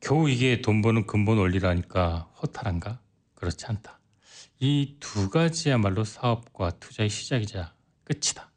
[0.00, 2.98] 겨우 이게 돈 버는 근본 원리라니까 허탈한가?
[3.36, 4.01] 그렇지 않다.
[4.64, 8.52] 이 두 가지야말로 사업과 투자의 시작이자 끝이다.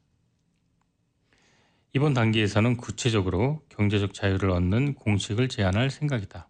[1.94, 6.48] 이번 단계에서는 구체적으로 경제적 자유를 얻는 공식을 제안할 생각이다.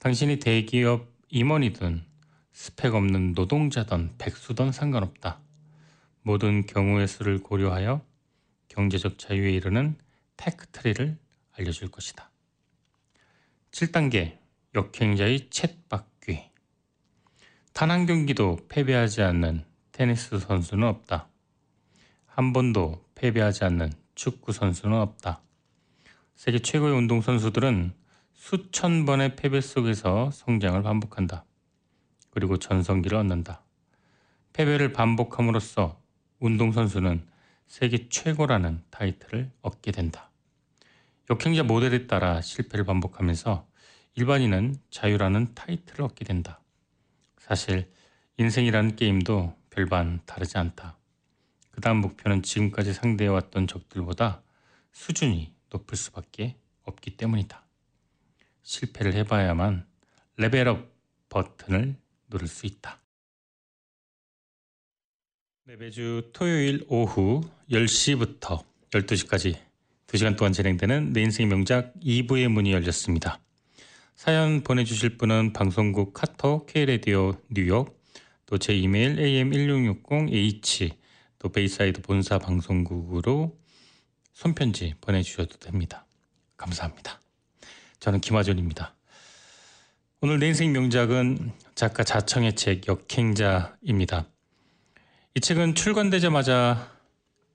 [0.00, 2.04] 당신이 대기업 임원이든
[2.52, 5.40] 스펙 없는 노동자든 백수든 상관없다.
[6.20, 8.04] 모든 경우의 수를 고려하여
[8.68, 9.96] 경제적 자유에 이르는
[10.36, 11.16] 테크트리를
[11.52, 12.30] 알려줄 것이다.
[13.70, 14.36] 7단계
[14.74, 16.11] 역행자의 챗바퀴
[17.72, 21.28] 단 한 경기도 패배하지 않는 테니스 선수는 없다.
[22.26, 25.40] 한 번도 패배하지 않는 축구 선수는 없다.
[26.34, 27.94] 세계 최고의 운동 선수들은
[28.34, 31.44] 수천 번의 패배 속에서 성장을 반복한다.
[32.30, 33.62] 그리고 전성기를 얻는다.
[34.52, 35.98] 패배를 반복함으로써
[36.40, 37.26] 운동 선수는
[37.66, 40.30] 세계 최고라는 타이틀을 얻게 된다.
[41.30, 43.66] 역행자 모델에 따라 실패를 반복하면서
[44.14, 46.61] 일반인은 자유라는 타이틀을 얻게 된다.
[47.42, 47.90] 사실
[48.36, 50.96] 인생이라는 게임도 별반 다르지 않다.
[51.72, 54.42] 그 다음 목표는 지금까지 상대해왔던 적들보다
[54.92, 57.64] 수준이 높을 수밖에 없기 때문이다.
[58.62, 59.86] 실패를 해봐야만
[60.36, 60.88] 레벨업
[61.28, 61.96] 버튼을
[62.28, 63.00] 누를 수 있다.
[65.64, 69.58] 네, 매주 토요일 오후 10시부터 12시까지
[70.06, 73.40] 2시간 동안 진행되는 내 인생 명작 2부의 문이 열렸습니다.
[74.22, 78.00] 사연 보내주실 분은 방송국 카톡 K라디오 뉴욕
[78.46, 80.94] 또 제 이메일 am1660h
[81.40, 83.58] 또 베이사이드 본사 방송국으로
[84.32, 86.06] 손편지 보내주셔도 됩니다.
[86.56, 87.20] 감사합니다.
[87.98, 88.94] 저는 김하준입니다.
[90.20, 94.28] 오늘 내 인생 명작은 작가 자청의 책 역행자입니다.
[95.34, 96.92] 이 책은 출간되자마자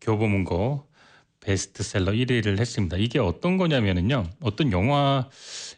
[0.01, 0.85] 교보문고
[1.47, 2.97] 베스트셀러 1위를 했습니다.
[2.97, 4.29] 이게 어떤 거냐면요.
[4.41, 5.29] 어떤 영화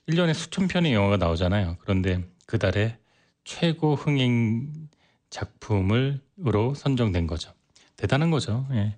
[0.10, 1.78] 1년에 수천 편의 영화가 나오잖아요.
[1.82, 2.98] 그런데 그 달에
[3.44, 4.90] 최고 흥행
[5.30, 7.54] 작품으로 선정된 거죠.
[7.98, 8.68] 대단한 거죠.
[8.72, 8.96] 예.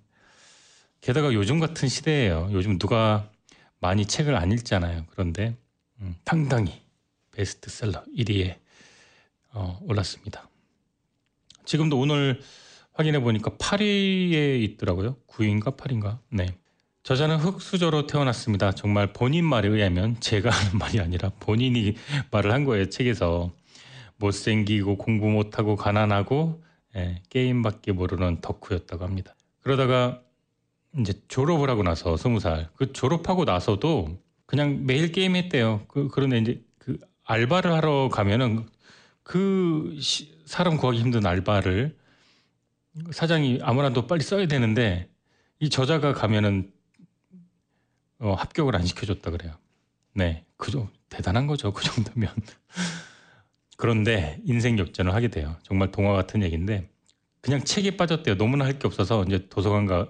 [1.02, 2.48] 게다가 요즘 같은 시대예요.
[2.54, 3.30] 요즘 누가
[3.82, 5.08] 많이 책을 안 읽잖아요.
[5.10, 5.58] 그런데
[6.00, 6.82] 음, 당당히
[7.32, 8.56] 베스트셀러 1위에
[9.52, 10.50] 어, 올랐습니다.
[11.66, 12.40] 지금도 오늘
[12.94, 15.18] 확인해 보니까 8위에 있더라고요.
[15.28, 16.20] 9위인가 8위인가.
[16.30, 16.61] 네.
[17.04, 18.74] 저자는 흑수저로 태어났습니다.
[18.74, 21.96] 정말 본인 말에 의하면 제가 하는 말이 아니라 본인이
[22.30, 22.90] 말을 한 거예요.
[22.90, 23.52] 책에서
[24.18, 26.64] 못생기고 공부 못하고 가난하고
[26.96, 29.34] 예, 게임밖에 모르는 덕후였다고 합니다.
[29.62, 30.22] 그러다가
[31.00, 35.86] 이제 졸업을 하고 나서 스무 살 그 졸업하고 나서도 그냥 매일 게임했대요.
[35.88, 38.68] 그 그런데 이제 그 알바를 하러 가면은
[39.24, 41.98] 그 시, 사람 구하기 힘든 알바를
[43.12, 45.10] 사장이 아무나도 빨리 써야 되는데
[45.60, 46.72] 이 저자가 가면은
[48.22, 49.54] 어, 합격을 안 시켜줬다 그래요.
[50.14, 51.74] 네, 그죠 대단한 거죠.
[51.74, 52.30] 그 정도면.
[53.78, 55.58] 그런데 인생 역전을 하게 돼요.
[55.64, 56.90] 정말 동화 같은 얘기인데
[57.42, 58.38] 그냥 책에 빠졌대요.
[58.38, 60.08] 너무나 할 게 없어서 이제 도서관가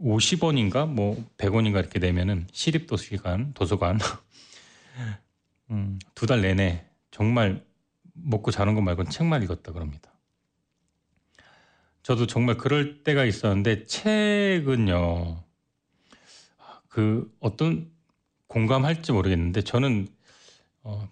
[0.00, 3.98] 50원인가 뭐 100원인가 이렇게 내면은 시립 도서관 도서관
[5.70, 7.64] 음, 두 달 내내 정말
[8.14, 10.10] 먹고 자는 것 말고는 책만 읽었다 그럽니다.
[12.02, 15.44] 저도 정말 그럴 때가 있었는데 책은요.
[16.92, 17.90] 그 어떤
[18.48, 20.08] 공감할지 모르겠는데 저는
[20.82, 21.08] 어,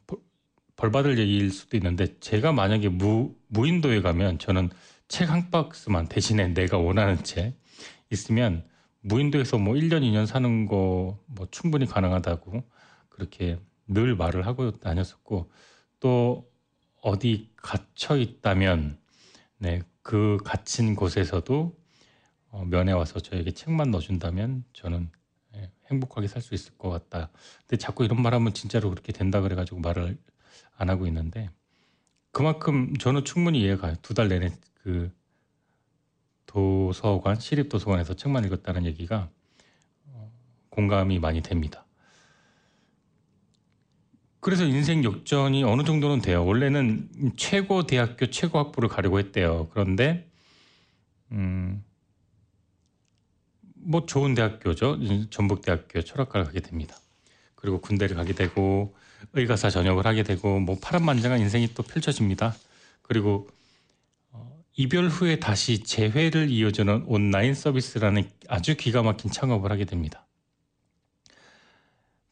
[0.77, 4.69] 벌 받을 얘기일 수도 있는데 제가 만약에 무 무인도에 가면 저는
[5.09, 7.55] 책 한 박스만 대신에 내가 원하는 책
[8.11, 8.65] 있으면
[9.01, 12.63] 무인도에서 뭐 1년 2년 사는 거 뭐 충분히 가능하다고
[13.09, 15.51] 그렇게 늘 말을 하고 다녔었고
[16.01, 16.51] 또
[17.03, 18.99] 어디 갇혀 있다면
[19.59, 21.75] 네, 그 갇힌 곳에서도
[22.51, 25.20] 어, 면회 와서 저에게 책만 넣어준다면 저는 예,
[25.91, 27.31] 행복하게 살 수 있을 것 같다.
[27.67, 30.19] 근데 자꾸 이런 말하면 진짜로 그렇게 된다 그래가지고 말을
[30.77, 31.51] 안 하고 있는데
[32.33, 33.97] 그만큼 저는 충분히 이해가 가요.
[34.03, 34.51] 두 달 내내
[34.83, 35.13] 그
[36.47, 39.31] 도서관 시립 도서관에서 책만 읽었다는 얘기가
[40.07, 40.33] 어,
[40.71, 41.85] 공감이 많이 됩니다.
[44.41, 46.45] 그래서 인생 역전이 어느 정도는 돼요.
[46.47, 49.69] 원래는 최고 대학교 최고 학부를 가려고 했대요.
[49.71, 50.31] 그런데
[51.33, 51.85] 음,
[53.83, 54.99] 뭐 좋은 대학교죠.
[55.31, 56.97] 전북대학교 철학과를 가게 됩니다.
[57.55, 58.95] 그리고 군대를 가게 되고
[59.33, 62.55] 의가사 전역을 하게 되고 뭐 파란만장한 인생이 또 펼쳐집니다.
[63.03, 63.49] 그리고
[64.33, 70.27] 어, 이별 후에 다시 재회를 이어주는 온라인 서비스라는 아주 기가 막힌 창업을 하게 됩니다.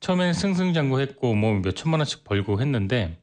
[0.01, 3.21] 처음엔 승승장구했고 뭐 몇 천만 원씩 벌고 했는데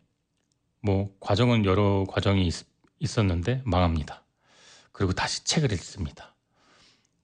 [0.82, 2.54] 뭐 과정은 여러 과정이 있,
[3.00, 4.24] 있었는데 망합니다.
[4.92, 6.35] 그리고 다시 책을 읽습니다.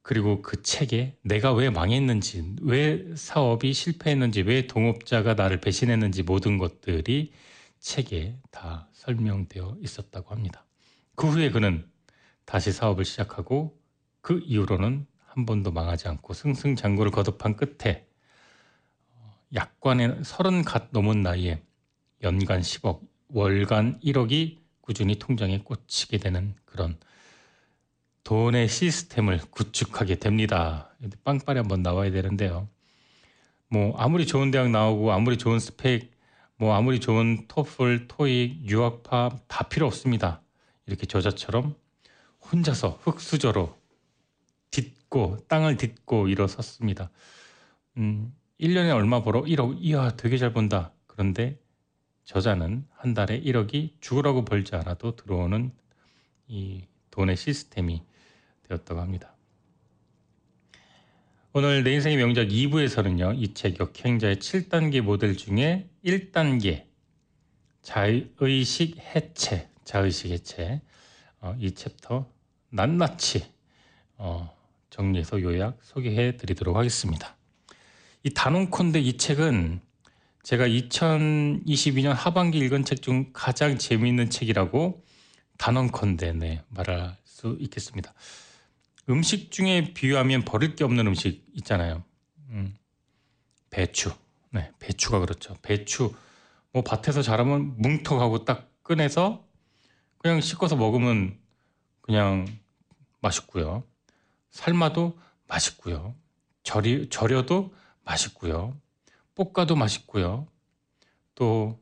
[0.03, 7.33] 그리고 그 책에 내가 왜 망했는지, 왜 사업이 실패했는지, 왜 동업자가 나를 배신했는지 모든 것들이
[7.79, 10.65] 책에 다 설명되어 있었다고 합니다.
[11.15, 11.87] 그 후에 그는
[12.45, 13.79] 다시 사업을 시작하고
[14.21, 18.07] 그 이후로는 한 번도 망하지 않고 승승장구를 거듭한 끝에
[19.53, 21.61] 약관에 서른 갓 넘은 나이에
[22.23, 26.97] 연간 10억, 월간 1억이 꾸준히 통장에 꽂히게 되는 그런
[28.23, 30.95] 돈의 시스템을 구축하게 됩니다.
[31.23, 32.67] 빵빠레 한번 나와야 되는데요.
[33.67, 36.12] 뭐 아무리 좋은 대학 나오고 아무리 좋은 스펙,
[36.57, 40.41] 뭐 아무리 좋은 토플, 토익, 유학파 다 필요 없습니다.
[40.86, 41.75] 이렇게 저자처럼
[42.51, 43.75] 혼자서 흙수저로
[44.71, 47.10] 딛고 땅을 딛고 일어섰습니다.
[47.97, 49.41] 음, 1년에 얼마 벌어?
[49.41, 49.77] 1억.
[49.79, 50.93] 이야, 되게 잘 번다.
[51.07, 51.60] 그런데
[52.25, 55.71] 저자는 한 달에 1억이 죽으라고 벌지 않아도 들어오는
[56.47, 58.03] 이 돈의 시스템이
[58.71, 59.36] 되었다고 합니다.
[61.53, 63.36] 오늘 내 인생의 명작 2부에서는요.
[63.38, 66.86] 이 책 역행자의 7단계 모델 중에 1단계
[67.81, 70.81] 자의식 해체, 자의식 해체
[71.41, 72.25] 어, 이 챕터
[72.69, 73.43] 낱낱이
[74.17, 74.55] 어,
[74.89, 77.36] 정리해서 요약 소개해 드리도록 하겠습니다.
[78.23, 79.81] 이 단언컨대 이 책은
[80.43, 85.03] 제가 2022년 하반기 읽은 책 중 가장 재미있는 책이라고
[85.57, 88.13] 단언컨대 네, 말할 수 있겠습니다.
[89.09, 92.03] 음식 중에 비유하면 버릴 게 없는 음식 있잖아요.
[92.49, 92.75] 음,
[93.69, 94.11] 배추.
[94.51, 95.55] 네, 배추가 그렇죠.
[95.61, 96.13] 배추.
[96.73, 99.45] 뭐 밭에서 자라면 뭉텅하고 딱 꺼내서
[100.17, 101.37] 그냥 씻어서 먹으면
[102.01, 102.45] 그냥
[103.21, 103.83] 맛있고요.
[104.51, 106.15] 삶아도 맛있고요.
[106.63, 108.79] 절이, 절여도 맛있고요.
[109.35, 110.47] 볶아도 맛있고요.
[111.35, 111.79] 또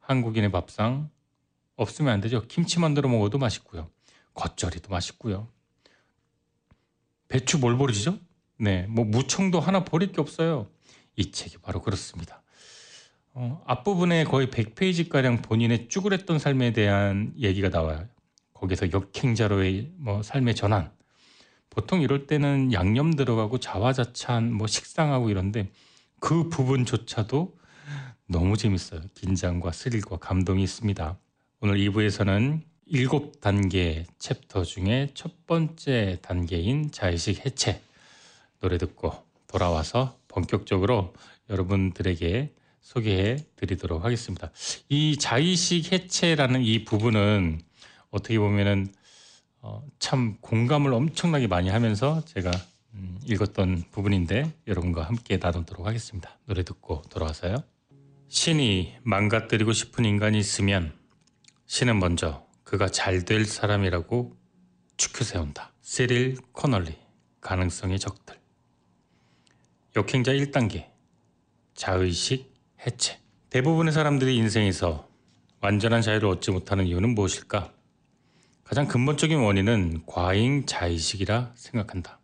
[0.00, 1.10] 한국인의 밥상
[1.76, 2.42] 없으면 안 되죠.
[2.46, 3.90] 김치 만들어 먹어도 맛있고요.
[4.34, 5.48] 겉절이도 맛있고요.
[7.30, 8.18] 배추 뭘 버리죠?
[8.58, 10.68] 네, 뭐 무청도 하나 버릴 게 없어요.
[11.16, 12.42] 이 책이 바로 그렇습니다.
[13.32, 18.06] 어, 앞부분에 거의 100페이지 가량 본인의 쭈그렸던 삶에 대한 얘기가 나와요.
[18.52, 20.90] 거기서 역행자로의 뭐 삶의 전환.
[21.70, 25.70] 보통 이럴 때는 양념 들어가고 자화자찬 뭐 식상하고 이런데
[26.18, 27.56] 그 부분조차도
[28.26, 29.02] 너무 재밌어요.
[29.14, 31.16] 긴장과 스릴과 감동이 있습니다.
[31.60, 37.80] 오늘 2부에서는 일곱 단계 챕터 중에 첫 번째 단계인 자의식 해체
[38.58, 39.12] 노래 듣고
[39.46, 41.14] 돌아와서 본격적으로
[41.50, 44.50] 여러분들에게 소개해 드리도록 하겠습니다.
[44.88, 47.60] 이 자의식 해체라는 이 부분은
[48.10, 48.92] 어떻게 보면은
[49.60, 52.50] 어, 참 공감을 엄청나게 많이 하면서 제가
[52.94, 56.36] 음, 읽었던 부분인데 여러분과 함께 나누도록 하겠습니다.
[56.44, 57.62] 노래 듣고 돌아와서요.
[58.26, 60.92] 신이 망가뜨리고 싶은 인간이 있으면
[61.66, 64.36] 신은 먼저 그가 잘 될 사람이라고
[64.96, 65.72] 추켜 세운다.
[65.80, 66.96] 세릴 코널리
[67.40, 68.38] 가능성의 적들
[69.96, 70.88] 역행자 1단계
[71.74, 72.54] 자의식
[72.86, 75.08] 해체 대부분의 사람들이 인생에서
[75.60, 77.72] 완전한 자유를 얻지 못하는 이유는 무엇일까?
[78.62, 82.20] 가장 근본적인 원인은 과잉 자의식이라 생각한다.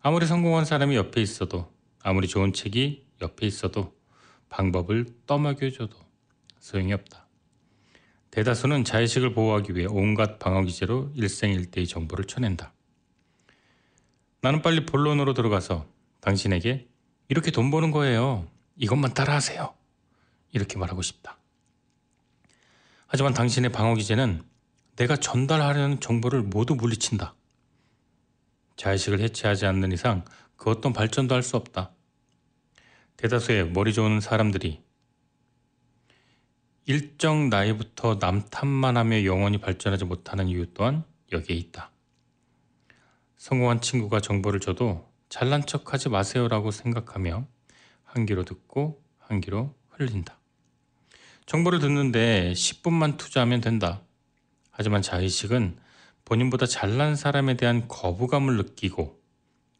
[0.00, 1.70] 아무리 성공한 사람이 옆에 있어도
[2.02, 3.94] 아무리 좋은 책이 옆에 있어도
[4.48, 5.98] 방법을 떠먹여줘도
[6.60, 7.19] 소용이 없다.
[8.30, 12.72] 대다수는 자의식을 보호하기 위해 온갖 방어 기제로 일생일대의 정보를 쳐낸다.
[14.40, 15.86] 나는 빨리 본론으로 들어가서
[16.20, 16.88] 당신에게
[17.28, 18.46] 이렇게 돈 버는 거예요.
[18.76, 19.74] 이것만 따라하세요.
[20.52, 21.38] 이렇게 말하고 싶다.
[23.06, 24.42] 하지만 당신의 방어 기제는
[24.96, 27.34] 내가 전달하려는 정보를 모두 물리친다.
[28.76, 30.24] 자의식을 해체하지 않는 이상
[30.56, 31.90] 그 어떤 발전도 할 수 없다.
[33.16, 34.82] 대다수의 머리 좋은 사람들이
[36.86, 41.90] 일정 나이부터 남 탓만 하며 영원히 발전하지 못하는 이유 또한 여기에 있다.
[43.36, 47.46] 성공한 친구가 정보를 줘도 잘난 척 하지 마세요라고 생각하며
[48.04, 50.38] 한 귀로 듣고 한 귀로 흘린다.
[51.46, 54.02] 정보를 듣는데 10분만 투자하면 된다.
[54.70, 55.78] 하지만 자의식은
[56.24, 59.20] 본인보다 잘난 사람에 대한 거부감을 느끼고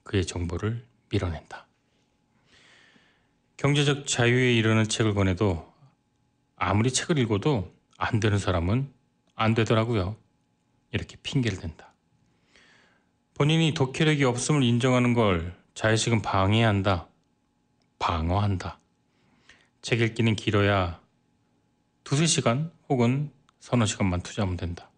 [0.02, 1.66] 그의 정보를 밀어낸다.
[3.56, 5.69] 경제적 자유에 이르는 책을 권해도
[6.62, 8.92] 아무리 책을 읽어도 안 되는 사람은
[9.34, 10.14] 안 되더라고요.
[10.92, 11.94] 이렇게 핑계를 댄다.
[13.32, 17.08] 본인이 독해력이 없음을 인정하는 걸 자의식은 방해한다.
[17.98, 18.78] 방어한다.
[19.80, 21.00] 책 읽기는 길어야
[22.04, 24.90] 두세 시간 혹은 서너 시간만 투자하면 된다.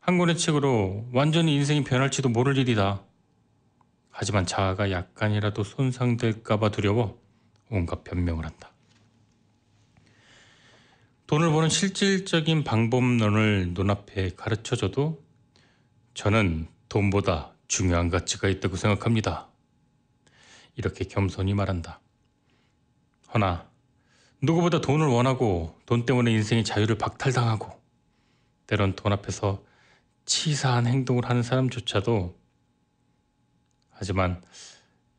[0.00, 3.02] 한 권의 책으로 완전히 인생이 변할지도 모를 일이다.
[4.10, 7.20] 하지만 자아가 약간이라도 손상될까봐 두려워
[7.68, 8.72] 온갖 변명을 한다.
[11.26, 15.24] 돈을 버는 실질적인 방법론을 눈앞에 가르쳐줘도
[16.14, 19.48] 저는 돈보다 중요한 가치가 있다고 생각합니다.
[20.76, 22.00] 이렇게 겸손히 말한다.
[23.34, 23.68] 허나
[24.40, 27.72] 누구보다 돈을 원하고 돈 때문에 인생의 자유를 박탈당하고
[28.68, 29.64] 때론 돈 앞에서
[30.26, 32.38] 치사한 행동을 하는 사람조차도
[33.90, 34.40] 하지만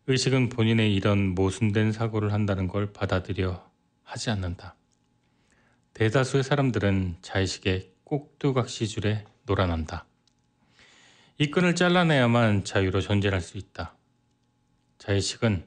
[0.06, 3.70] 의식은 본인의 이런 모순된 사고를 한다는 걸 받아들여
[4.04, 4.77] 하지 않는다.
[5.98, 10.06] 대다수의 사람들은 자의식의 꼭두각시 줄에 놀아난다.
[11.40, 13.96] 이 끈을 잘라내야만 자유로 존재할 수 있다.
[15.00, 15.66] 자의식은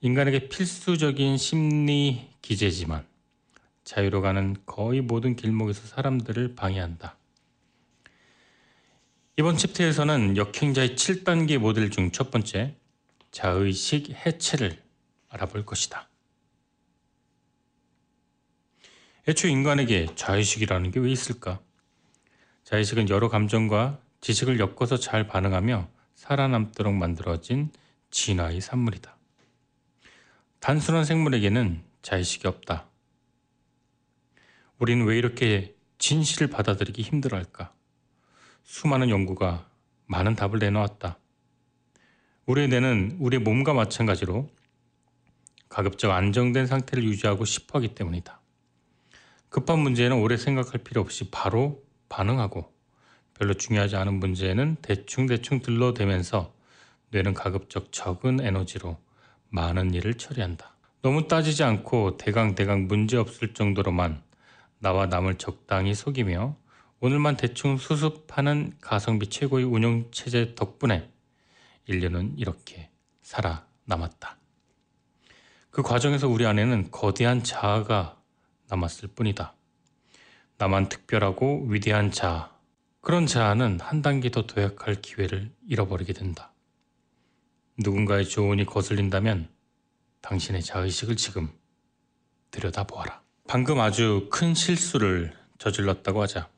[0.00, 3.06] 인간에게 필수적인 심리 기제지만
[3.84, 7.16] 자유로 가는 거의 모든 길목에서 사람들을 방해한다.
[9.38, 12.74] 이번 챕터에서는 역행자의 7단계 모델 중 첫 번째
[13.30, 14.82] 자의식 해체를
[15.28, 16.08] 알아볼 것이다.
[19.28, 21.60] 애초에 인간에게 자의식이라는 게 왜 있을까?
[22.64, 27.70] 자의식은 여러 감정과 지식을 엮어서 잘 반응하며 살아남도록 만들어진
[28.10, 29.14] 진화의 산물이다.
[30.60, 32.88] 단순한 생물에게는 자의식이 없다.
[34.78, 37.74] 우리는 왜 이렇게 진실을 받아들이기 힘들어할까?
[38.64, 39.68] 수많은 연구가
[40.06, 41.18] 많은 답을 내놓았다.
[42.46, 44.48] 우리의 뇌는 우리의 몸과 마찬가지로
[45.68, 48.37] 가급적 안정된 상태를 유지하고 싶어 하기 때문이다.
[49.48, 52.72] 급한 문제에는 오래 생각할 필요 없이 바로 반응하고
[53.34, 56.54] 별로 중요하지 않은 문제에는 대충대충 들러대면서
[57.10, 58.98] 뇌는 가급적 적은 에너지로
[59.48, 60.74] 많은 일을 처리한다.
[61.00, 64.22] 너무 따지지 않고 대강대강 문제 없을 정도로만
[64.80, 66.56] 나와 남을 적당히 속이며
[67.00, 71.10] 오늘만 대충 수습하는 가성비 최고의 운영 체제 덕분에
[71.86, 72.90] 인류는 이렇게
[73.22, 74.36] 살아남았다.
[75.70, 78.17] 그 과정에서 우리 안에는 거대한 자아가
[78.68, 79.54] 남았을 뿐이다.
[80.58, 82.50] 나만 특별하고 위대한 자아.
[83.00, 86.52] 그런 자아는 한 단계 더 도약할 기회를 잃어버리게 된다.
[87.78, 89.48] 누군가의 조언이 거슬린다면
[90.20, 91.48] 당신의 자의식을 지금
[92.50, 93.22] 들여다보아라.
[93.46, 96.48] 방금 아주 큰 실수를 저질렀다고 하자.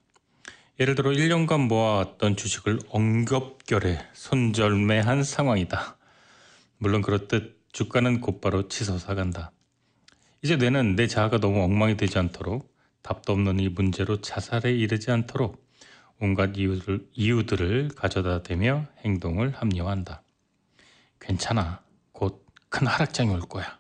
[0.81, 5.99] 예를 들어 1년간 모아왔던 주식을 엉겹결에 손절매한 상황이다.
[6.79, 9.53] 물론 그렇듯 주가는 곧바로 치솟아 간다.
[10.43, 15.67] 이제 뇌는 내 자아가 너무 엉망이 되지 않도록 답도 없는 이 문제로 자살에 이르지 않도록
[16.19, 20.23] 온갖 이유들, 이유들을 가져다 대며 행동을 합리화한다.
[21.21, 21.83] 괜찮아.
[22.13, 23.79] 곧 큰 하락장이 올 거야.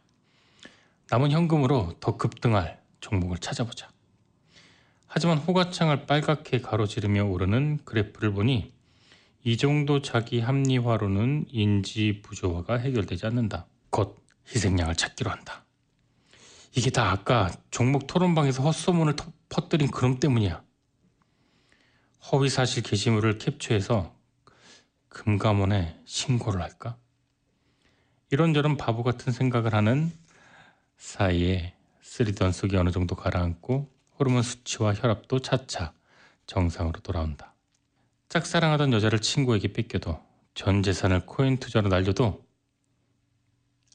[1.11, 3.89] 남은 현금으로 더 급등할 종목을 찾아보자.
[5.07, 8.73] 하지만 호가창을 빨갛게 가로지르며 오르는 그래프를 보니
[9.43, 13.67] 이 정도 자기 합리화로는 인지 부조화가 해결되지 않는다.
[13.91, 14.19] 곧
[14.53, 15.65] 희생양을 찾기로 한다.
[16.77, 19.17] 이게 다 아까 종목 토론방에서 헛소문을
[19.49, 20.63] 퍼뜨린 그놈 때문이야.
[22.31, 24.15] 허위사실 게시물을 캡처해서
[25.09, 26.97] 금감원에 신고를 할까?
[28.31, 30.13] 이런저런 바보 같은 생각을 하는
[30.97, 35.93] 사이에 쓰리던 속이 어느 정도 가라앉고 호르몬 수치와 혈압도 차차
[36.47, 37.55] 정상으로 돌아온다.
[38.29, 40.21] 짝사랑하던 여자를 친구에게 뺏겨도
[40.55, 42.45] 전 재산을 코인 투자로 날려도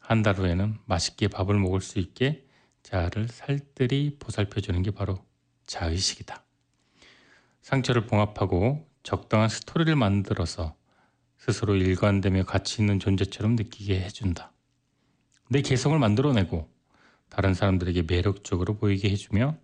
[0.02, 2.45] 한 달 후에는 맛있게 밥을 먹을 수 있게
[2.86, 5.18] 자아를 살뜰히 보살펴주는 게 바로
[5.66, 6.44] 자의식이다.
[7.64, 10.76] 상처를 봉합하고 적당한 스토리를 만들어서
[11.40, 14.52] 스스로 일관되며 가치 있는 존재처럼 느끼게 해준다.
[15.50, 16.72] 내 개성을 만들어내고
[17.30, 19.58] 다른 사람들에게 매력적으로 보이게 해주며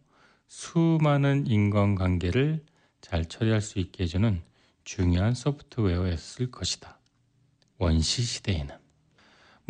[0.47, 2.65] 수많은 인간관계를
[3.01, 4.41] 잘 처리할 수 있게 해주는
[4.83, 6.99] 중요한 소프트웨어였을 것이다.
[7.77, 8.80] 원시 시대에는.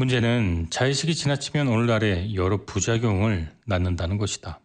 [0.02, 4.60] 문제는 자의식이 지나치면 오늘날에 여러 부작용을 낳는다는 것이다.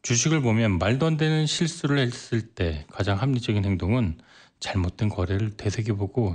[0.00, 4.18] 주식을 보면 말도 안 되는 실수를 했을 때 가장 합리적인 행동은
[4.58, 6.34] 잘못된 거래를 되새겨보고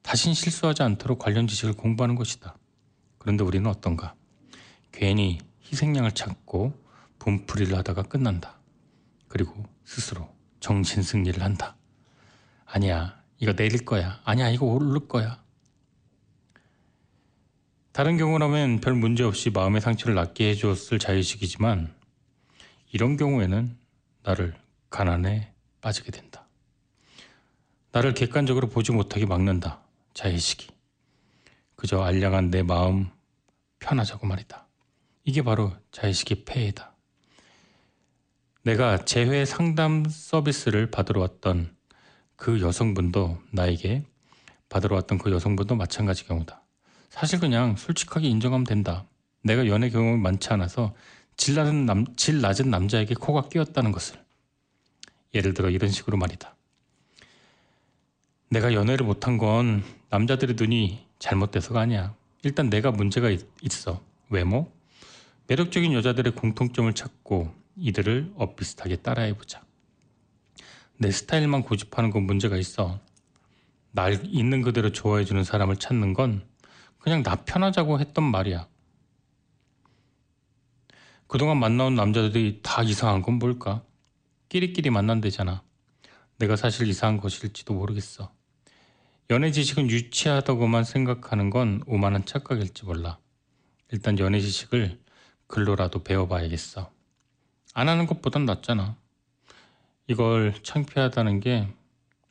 [0.00, 2.56] 다신 실수하지 않도록 관련 지식을 공부하는 것이다.
[3.18, 4.14] 그런데 우리는 어떤가?
[4.90, 5.38] 괜히
[5.70, 6.72] 희생양을 찾고
[7.18, 8.58] 분풀이를 하다가 끝난다.
[9.28, 9.52] 그리고
[9.84, 11.76] 스스로 정신 승리를 한다.
[12.64, 14.18] 아니야, 이거 내릴 거야.
[14.24, 15.44] 아니야, 이거 오를 거야.
[17.96, 21.94] 다른 경우라면 별 문제 없이 마음의 상처를 낫게 해주었을 자의식이지만
[22.92, 23.74] 이런 경우에는
[24.22, 24.54] 나를
[24.90, 26.46] 가난에 빠지게 된다.
[27.92, 29.80] 나를 객관적으로 보지 못하게 막는다.
[30.12, 30.68] 자의식이.
[31.74, 33.08] 그저 알량한 내 마음
[33.78, 34.66] 편하자고 말이다.
[35.24, 36.94] 이게 바로 자의식의 폐해다.
[38.62, 41.74] 내가 재회 상담 서비스를 받으러 왔던
[42.36, 44.04] 그 여성분도 나에게
[44.68, 46.65] 받으러 왔던 그 여성분도 마찬가지 경우다.
[47.16, 49.06] 사실 그냥 솔직하게 인정하면 된다.
[49.40, 50.94] 내가 연애 경험이 많지 않아서
[51.38, 54.22] 질 낮은, 남, 질 낮은 남자에게 코가 끼었다는 것을.
[55.32, 56.54] 예를 들어 이런 식으로 말이다.
[58.50, 62.14] 내가 연애를 못한 건 남자들의 눈이 잘못돼서가 아니야.
[62.42, 64.02] 일단 내가 문제가 있, 있어.
[64.28, 64.70] 외모?
[65.46, 69.62] 매력적인 여자들의 공통점을 찾고 이들을 엇비슷하게 따라해보자.
[70.98, 73.00] 내 스타일만 고집하는 건 문제가 있어.
[73.92, 76.42] 날 있는 그대로 좋아해주는 사람을 찾는 건
[77.06, 78.66] 그냥 나 편하자고 했던 말이야.
[81.28, 83.84] 그동안 만나온 남자들이 다 이상한 건 뭘까?
[84.48, 85.62] 끼리끼리 만난대잖아.
[86.38, 88.32] 내가 사실 이상한 것일지도 모르겠어.
[89.30, 93.20] 연애 지식은 유치하다고만 생각하는 건 오만한 착각일지 몰라.
[93.92, 94.98] 일단 연애 지식을
[95.46, 96.90] 글로라도 배워봐야겠어.
[97.74, 98.96] 안 하는 것보단 낫잖아.
[100.08, 101.68] 이걸 창피하다는 게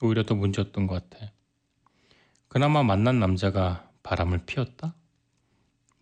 [0.02, 1.32] 오히려 더 문제였던 것 같아.
[2.50, 4.94] 그나마 만난 남자가 바람을 피웠다?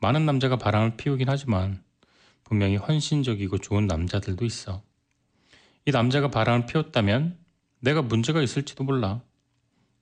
[0.01, 1.81] 많은 남자가 바람을 피우긴 하지만
[2.43, 4.83] 분명히 헌신적이고 좋은 남자들도 있어.
[5.85, 7.37] 이 남자가 바람을 피웠다면
[7.79, 9.21] 내가 문제가 있을지도 몰라.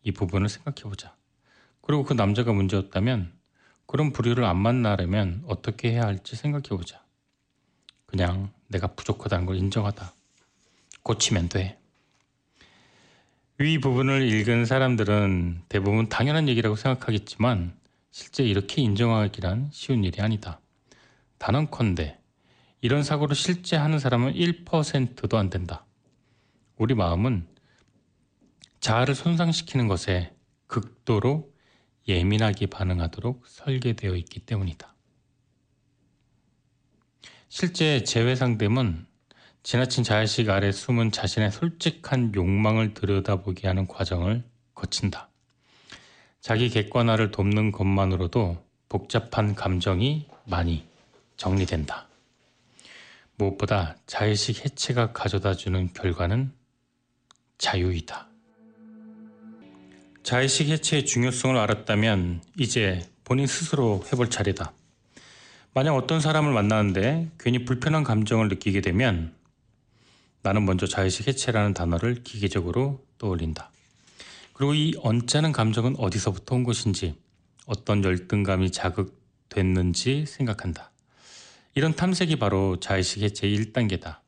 [0.02, 1.16] 이 부분을 생각해보자.
[1.82, 3.34] 그리고 그 남자가 문제였다면
[3.86, 7.04] 그런 부류를 안 만나려면 어떻게 해야 할지 생각해보자.
[8.08, 10.12] 그냥 내가 부족하다는 걸 인정하다.
[11.04, 11.80] 고치면 돼.
[13.60, 17.80] 위 부분을 읽은 사람들은 대부분 당연한 얘기라고 생각하겠지만
[18.12, 20.60] 실제 이렇게 인정하기란 쉬운 일이 아니다.
[21.38, 22.20] 단언컨대
[22.82, 25.86] 이런 사고를 실제 하는 사람은 1%도 안 된다.
[26.76, 27.48] 우리 마음은
[28.82, 30.36] 자아를 손상시키는 것에
[30.68, 31.52] 극도로
[32.08, 34.94] 예민하게 반응하도록 설계되어 있기 때문이다.
[37.48, 39.06] 실제 재회 상담은
[39.64, 44.44] 지나친 자의식 아래 숨은 자신의 솔직한 욕망을 들여다보게 하는 과정을
[44.74, 45.31] 거친다.
[46.42, 48.58] 자기 객관화를 돕는 것만으로도
[48.90, 50.84] 복잡한 감정이 많이
[51.38, 52.08] 정리된다.
[53.36, 56.52] 무엇보다 자의식 해체가 가져다 주는 결과는
[57.60, 58.28] 자유이다.
[60.24, 64.74] 자의식 해체의 중요성을 알았다면 이제 본인 스스로 해볼 차례다.
[65.74, 69.34] 만약 어떤 사람을 만나는데 괜히 불편한 감정을 느끼게 되면
[70.42, 73.72] 나는 먼저 자의식 해체라는 단어를 기계적으로 떠올린다.
[74.54, 77.16] 그리고 이 언짢은 감정은 어디서부터 온 것인지
[77.66, 80.92] 어떤 열등감이 자극됐는지 생각한다.
[81.74, 84.20] 이런 탐색이 바로 자의식 해체 1단계다.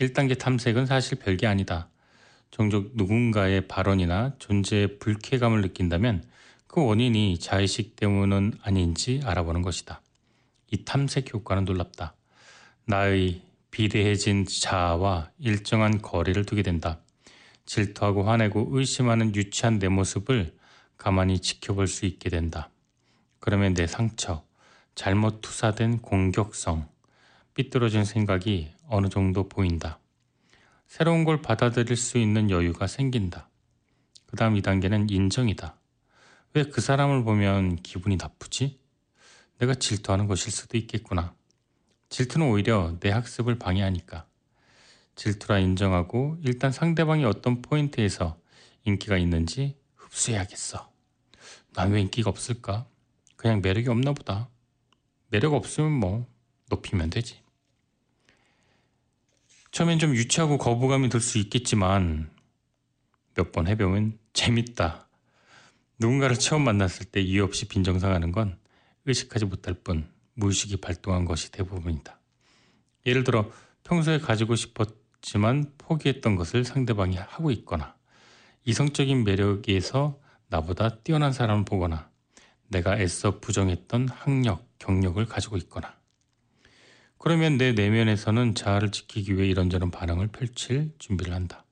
[0.00, 1.88] 1단계 탐색은 사실 별게 아니다.
[2.50, 6.24] 종종 누군가의 발언이나 존재의 불쾌감을 느낀다면
[6.66, 10.02] 그 원인이 자의식 때문은 아닌지 알아보는 것이다.
[10.70, 12.14] 이 탐색 효과는 놀랍다.
[12.84, 17.00] 나의 비대해진 자아와 일정한 거리를 두게 된다.
[17.68, 20.56] 질투하고 화내고 의심하는 유치한 내 모습을
[20.96, 22.70] 가만히 지켜볼 수 있게 된다.
[23.40, 24.42] 그러면 내 상처,
[24.94, 26.88] 잘못 투사된 공격성,
[27.52, 29.98] 삐뚤어진 생각이 어느 정도 보인다.
[30.86, 33.50] 새로운 걸 받아들일 수 있는 여유가 생긴다.
[34.26, 35.76] 그 다음 2단계는 인정이다.
[36.54, 38.80] 왜 그 사람을 보면 기분이 나쁘지?
[39.58, 41.34] 내가 질투하는 것일 수도 있겠구나.
[42.08, 44.26] 질투는 오히려 내 학습을 방해하니까.
[45.18, 48.38] 질투라 인정하고 일단 상대방이 어떤 포인트에서
[48.84, 50.88] 인기가 있는지 흡수해야겠어.
[51.74, 52.86] 난 왜 인기가 없을까?
[53.36, 54.48] 그냥 매력이 없나 보다.
[55.26, 56.26] 매력 없으면 뭐
[56.70, 57.42] 높이면 되지.
[59.72, 62.30] 처음엔 좀 유치하고 거부감이 들 수 있겠지만
[63.34, 65.08] 몇 번 해보면 재밌다.
[65.98, 68.56] 누군가를 처음 만났을 때 이유 없이 빈정상하는 건
[69.04, 72.20] 의식하지 못할 뿐 무의식이 발동한 것이 대부분이다.
[73.06, 73.50] 예를 들어
[73.82, 77.94] 평소에 가지고 싶었 지만 포기했던 것을 상대방이 하고 있거나
[78.64, 82.10] 이성적인 매력에서 나보다 뛰어난 사람을 보거나
[82.68, 85.98] 내가 애써 부정했던 학력, 경력을 가지고 있거나
[87.18, 91.64] 그러면 내 내면에서는 자아를 지키기 위해 이런저런 반응을 펼칠 준비를 한다.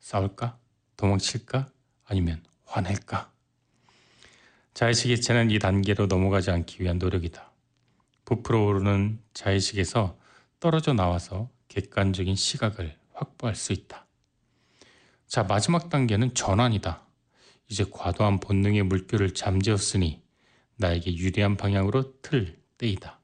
[0.00, 0.58] 싸울까?
[0.96, 1.68] 도망칠까?
[2.06, 3.30] 아니면 화낼까?
[4.72, 7.50] 자의식 해체는 이 단계로 넘어가지 않기 위한 노력이다.
[8.24, 10.18] 부풀어 오르는 자의식에서
[10.60, 14.06] 떨어져 나와서 객관적인 시각을 확보할 수 있다.
[15.26, 17.02] 자, 마지막 단계는 전환이다.
[17.68, 20.22] 이제 과도한 본능의 물결을 잠재웠으니
[20.76, 23.20] 나에게 유리한 방향으로 틀 때이다.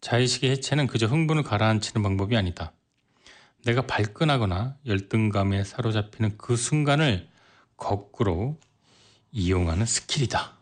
[0.00, 2.72] 자의식의 해체는 그저 흥분을 가라앉히는 방법이 아니다.
[3.64, 7.28] 내가 발끈하거나 열등감에 사로잡히는 그 순간을
[7.76, 8.60] 거꾸로
[9.32, 10.56] 이용하는 skill이다.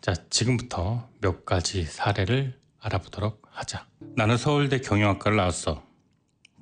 [0.00, 3.86] 자, 지금부터 몇 가지 사례를 알아보도록 하자.
[4.16, 5.82] 나는 서울대 경영학과를 나왔어.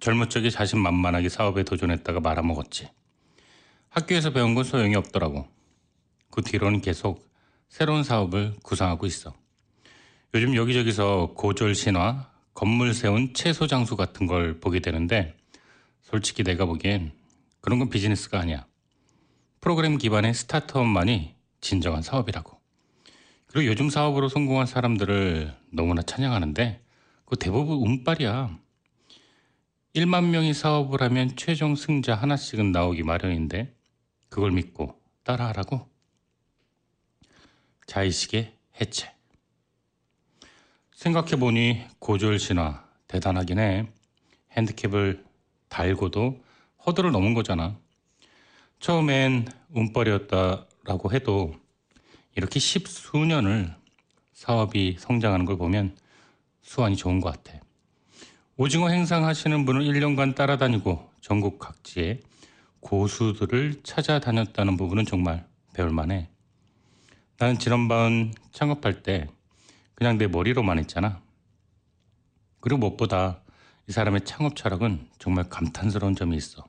[0.01, 2.89] 젊은 적에 자신만만하게 사업에 도전했다가 말아먹었지.
[3.91, 5.47] 학교에서 배운 건 소용이 없더라고.
[6.31, 7.31] 그 뒤로는 계속
[7.69, 9.35] 새로운 사업을 구상하고 있어.
[10.35, 15.37] 요즘 여기저기서 고졸 신화, 건물 세운 채소 장수 같은 걸 보게 되는데
[16.03, 17.13] 솔직히 내가 보기엔
[17.61, 18.67] 그런 건 비즈니스가 아니야.
[19.61, 22.64] 프로그램 기반의 스타트업만이 진정한 사업이라고.
[23.55, 26.85] 그리고 요즘 사업으로 성공한 사람들을 너무나 찬양하는데
[27.25, 28.59] 그 대부분 운빨이야.
[29.95, 33.73] 1만 명이 사업을 하면 최종 승자 하나씩은 나오기 마련인데
[34.29, 35.89] 그걸 믿고 따라하라고.
[37.87, 39.15] 자의식의 해체.
[40.97, 43.87] 생각해보니 고졸 신화 대단하긴 해.
[44.51, 45.25] 핸디캡을
[45.69, 46.43] 달고도
[46.85, 47.79] 허들을 넘은 거잖아.
[48.81, 51.64] 처음엔 운빨이었다라고 해도
[52.37, 53.75] 이렇게 십수년을
[54.33, 55.97] 사업이 성장하는 걸 보면
[56.63, 57.61] 수완이 좋은 것 같아.
[58.57, 62.21] 오징어 행상 하시는 분을 1년간 따라다니고 전국 각지에
[62.81, 66.29] 고수들을 찾아다녔다는 부분은 정말 배울만해.
[67.39, 69.29] 나는 지난번 창업할 때
[69.95, 71.21] 그냥 내 머리로만 했잖아.
[72.61, 73.41] 그리고 무엇보다
[73.89, 76.65] 이 사람의 창업 철학은 정말 감탄스러운 점이 있어.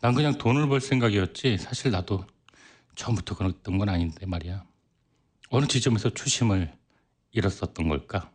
[0.00, 2.24] 난 그냥 돈을 벌 생각이었지 사실 나도
[2.94, 4.64] 처음부터 그랬던 건 아닌데 말이야.
[5.54, 6.72] 어느 지점에서 초심을
[7.32, 8.32] 잃었었던 걸까?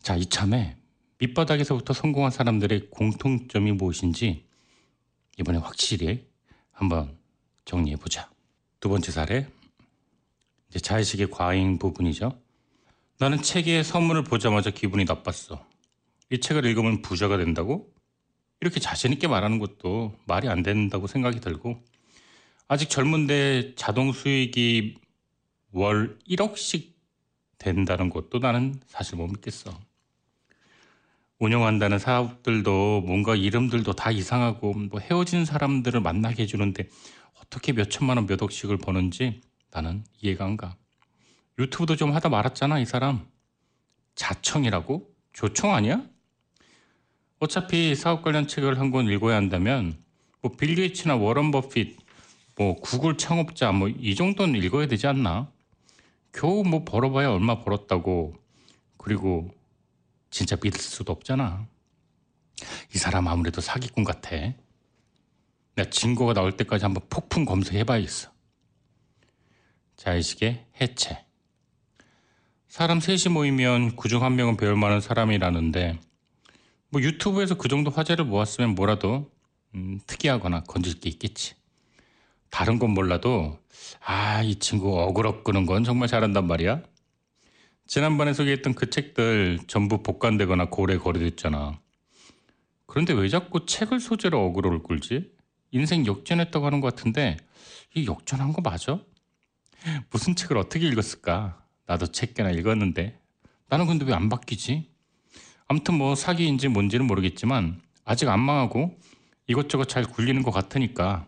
[0.00, 0.78] 자, 이참에
[1.18, 4.46] 밑바닥에서부터 성공한 사람들의 공통점이 무엇인지
[5.38, 6.26] 이번에 확실히
[6.72, 7.18] 한번
[7.66, 8.30] 정리해 보자.
[8.80, 9.46] 두 번째 사례.
[10.70, 12.40] 이제 자의식의 과잉 부분이죠.
[13.18, 15.66] 나는 책의 서문을 보자마자 기분이 나빴어.
[16.30, 17.92] 이 책을 읽으면 부자가 된다고?
[18.62, 21.78] 이렇게 자신있게 말하는 것도 말이 안 된다고 생각이 들고,
[22.68, 25.03] 아직 젊은데 자동 수익이
[25.74, 26.92] 월 1억씩
[27.58, 29.76] 된다는 것도 나는 사실 못 믿겠어.
[31.40, 36.88] 운영한다는 사업들도 뭔가 이름들도 다 이상하고 뭐 헤어진 사람들을 만나게 해주는데
[37.42, 39.40] 어떻게 몇 천만 원 몇 억씩을 버는지
[39.72, 40.76] 나는 이해가 안 가.
[41.58, 43.26] 유튜브도 좀 하다 말았잖아 이 사람.
[44.14, 45.12] 자청이라고?
[45.32, 46.02] 조청 아니야?
[47.40, 49.96] 어차피 사업 관련 책을 한 권 읽어야 한다면
[50.40, 51.98] 뭐 빌 게이츠나 워런 버핏
[52.56, 55.50] 뭐 구글 창업자 뭐 이 정도는 읽어야 되지 않나?
[56.34, 58.34] 겨우 뭐 벌어봐야 얼마 벌었다고
[58.98, 59.54] 그리고
[60.30, 61.66] 진짜 믿을 수도 없잖아.
[62.92, 64.30] 이 사람 아무래도 사기꾼 같아.
[65.76, 68.30] 내가 증거가 나올 때까지 한번 폭풍 검색해봐야겠어.
[69.96, 71.24] 자의식의 해체.
[72.66, 76.00] 사람 셋이 모이면 그중 한 명은 배울 만한 사람이라는데
[76.88, 79.30] 뭐 유튜브에서 그 정도 화제를 모았으면 뭐라도
[79.76, 81.54] 음, 특이하거나 건질 게 있겠지.
[82.54, 83.58] 다른 건 몰라도
[84.06, 86.82] 아 이 친구 어그럽 끄는 건 정말 잘한단 말이야.
[87.88, 91.80] 지난번에 소개했던 그 책들 전부 복간되거나 고래 거래됐잖아.
[92.86, 95.32] 그런데 왜 자꾸 책을 소재로 어그로를 끌지?
[95.72, 97.38] 인생 역전했다고 하는 것 같은데
[97.94, 99.00] 이 역전한 거 맞아?
[100.10, 101.60] 무슨 책을 어떻게 읽었을까?
[101.86, 103.18] 나도 책 꽤나 읽었는데
[103.68, 104.88] 나는 근데 왜 안 바뀌지?
[105.66, 108.96] 아무튼 뭐 사기인지 뭔지는 모르겠지만 아직 안 망하고
[109.48, 111.26] 이것저것 잘 굴리는 것 같으니까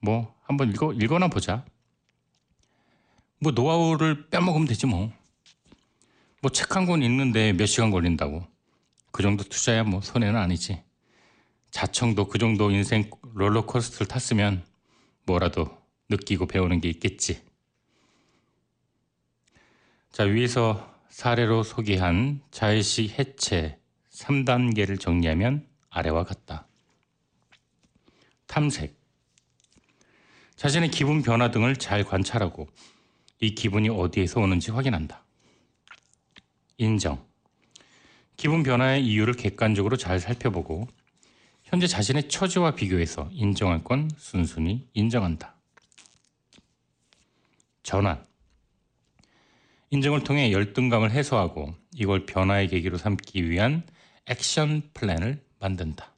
[0.00, 1.64] 뭐 한번 읽어 읽어나 보자.
[3.40, 5.12] 뭐 노하우를 빼먹으면 되지 뭐.
[6.42, 8.46] 뭐 책 한 권 읽는데 몇 시간 걸린다고.
[9.12, 10.82] 그 정도 투자야 뭐 손해는 아니지.
[11.70, 14.64] 자청도 그 정도 인생 롤러코스터를 탔으면
[15.26, 15.78] 뭐라도
[16.08, 17.42] 느끼고 배우는 게 있겠지.
[20.12, 23.78] 자, 위에서 사례로 소개한 자의식 해체
[24.12, 26.66] 3단계를 정리하면 아래와 같다.
[28.46, 28.99] 탐색.
[30.60, 32.68] 자신의 기분 변화 등을 잘 관찰하고
[33.40, 35.24] 이 기분이 어디에서 오는지 확인한다.
[36.76, 37.24] 인정.
[38.36, 40.86] 기분 변화의 이유를 객관적으로 잘 살펴보고
[41.62, 45.56] 현재 자신의 처지와 비교해서 인정할 건 순순히 인정한다.
[47.82, 48.22] 전환.
[49.88, 53.82] 인정을 통해 열등감을 해소하고 이걸 변화의 계기로 삼기 위한
[54.26, 56.12] 액션 플랜을 만든다.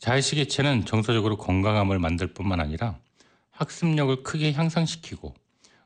[0.00, 2.98] 자의식 의체는 정서적으로 건강함을 만들 뿐만 아니라
[3.50, 5.34] 학습력을 크게 향상시키고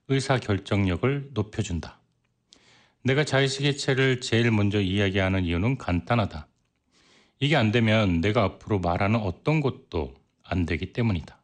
[0.07, 1.99] 의사 결정력을 높여준다.
[3.03, 6.47] 내가 자의식 의체를 제일 먼저 이야기하는 이유는 간단하다.
[7.41, 11.37] 이게 안 되면 내가 앞으로 말하는 어떤 것도 안 되기 때문이다.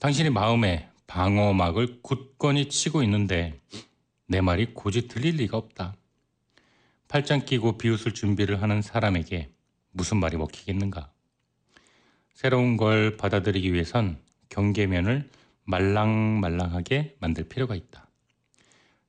[0.00, 3.60] 당신이 마음에 방어막을 굳건히 치고 있는데
[4.26, 5.94] 내 말이 고지 들릴 리가 없다.
[7.06, 9.53] 팔짱 끼고 비웃을 준비를 하는 사람에게
[9.94, 11.10] 무슨 말이 먹히겠는가?
[12.34, 15.30] 새로운 걸 받아들이기 위해선 경계면을
[15.62, 18.10] 말랑말랑하게 만들 필요가 있다.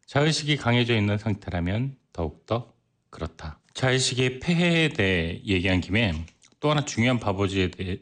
[0.06, 2.74] 자의식이 강해져 있는 상태라면 더욱더
[3.10, 3.60] 그렇다.
[3.74, 6.14] 자의식의 폐해에 대해 얘기한 김에
[6.60, 7.98] 또 하나 중요한 바보지에 대해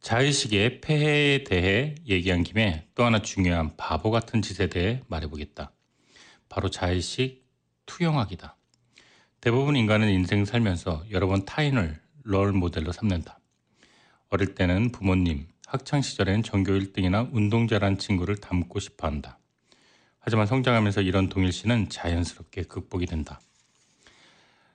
[0.00, 5.72] 자의식의 폐해에 대해 얘기한 김에 또 하나 중요한 바보 같은 짓에 대해 말해보겠다.
[6.48, 7.46] 바로 자의식
[7.84, 8.57] 투영하기다.
[9.40, 13.38] 대부분 인간은 인생 살면서 여러 번 타인을 롤 모델로 삼는다.
[14.30, 19.38] 어릴 때는 부모님, 학창 시절엔 전교 1등이나 운동자란 친구를 닮고 싶어 한다.
[20.18, 23.40] 하지만 성장하면서 이런 동일시는 자연스럽게 극복이 된다.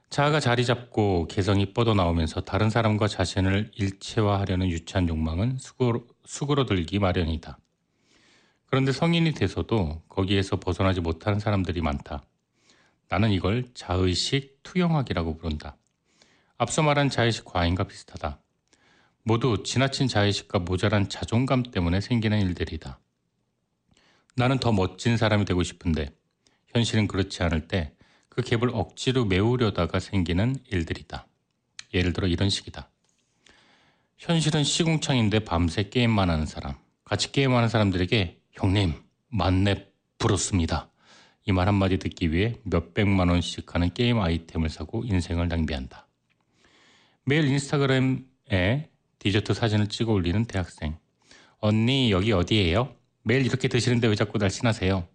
[0.09, 7.57] 자아가 자리 잡고 개성이 뻗어나오면서 다른 사람과 자신을 일체화하려는 유치한 욕망은 수그러, 수그러들기 마련이다.
[8.68, 12.24] 그런데 성인이 돼서도 거기에서 벗어나지 못하는 사람들이 많다.
[13.14, 15.78] 나는 이걸 자의식 투영학이라고 부른다.
[16.57, 18.39] 앞서 말한 자의식 과잉과 비슷하다.
[19.24, 22.99] 모두 지나친 자의식과 모자란 자존감 때문에 생기는 일들이다.
[24.36, 26.09] 나는 더 멋진 사람이 되고 싶은데
[26.74, 27.93] 현실은 그렇지 않을 때
[28.34, 31.28] 그 갭을 억지로 메우려다가 생기는 일들이다.
[31.93, 32.89] 예를 들어 이런 식이다.
[34.18, 36.74] 현실은 시궁창인데 밤새 게임만 하는 사람.
[37.05, 38.95] 같이 게임하는 사람들에게 형님
[39.28, 40.89] 만렙 불었습니다.
[41.46, 46.08] 이 말 한마디 듣기 위해 몇백만 원씩 하는 게임 아이템을 사고 인생을 낭비한다.
[47.26, 48.89] 매일 인스타그램에
[49.20, 50.98] 디저트 사진을 찍어 올리는 대학생.
[51.60, 52.96] 언니 여기 어디예요?
[53.24, 55.08] 매일 이렇게 드시는데 왜 자꾸 날씬하세요?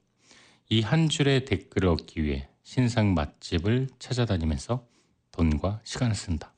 [0.70, 4.86] 이 한 줄의 댓글을 얻기 위해 신상 맛집을 찾아다니면서
[5.32, 6.52] 돈과 시간을 쓴다.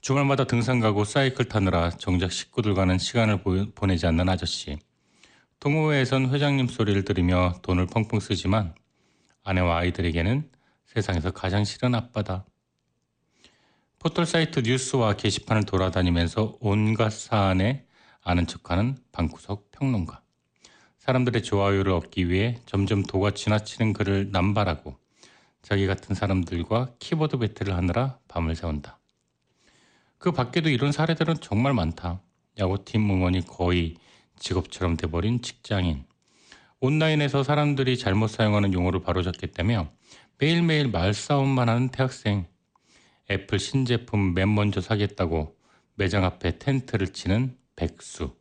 [0.00, 3.42] 주말마다 등산 가고 사이클 타느라 정작 식구들과는 시간을
[3.74, 4.78] 보내지 않는 아저씨.
[5.60, 8.74] 동호회에선 회장님 소리를 들으며 돈을 펑펑 쓰지만
[9.44, 10.50] 아내와 아이들에게는
[10.86, 12.46] 세상에서 가장 싫은 아빠다.
[13.98, 17.84] 포털 사이트 뉴스와 게시판을 돌아다니면서 온갖 사안에
[18.22, 20.22] 아는 척하는 방구석 평론가.
[20.98, 24.96] 사람들의 좋아요를 얻기 위해 점점 도가 지나치는 글을 남발하고
[25.60, 28.98] 자기 같은 사람들과 키보드 배틀을 하느라 밤을 새운다.
[30.16, 32.22] 그 밖에도 이런 사례들은 정말 많다.
[32.58, 33.96] 야구팀 응원이 거의
[34.40, 36.04] 직업처럼 돼버린 직장인.
[36.80, 39.88] 온라인에서 사람들이 잘못 사용하는 용어를 바로잡겠다며
[40.38, 42.46] 매일매일 말싸움만 하는 대학생.
[43.30, 45.56] 애플 신제품 맨 먼저 사겠다고
[45.94, 48.34] 매장 앞에 텐트를 치는 백수.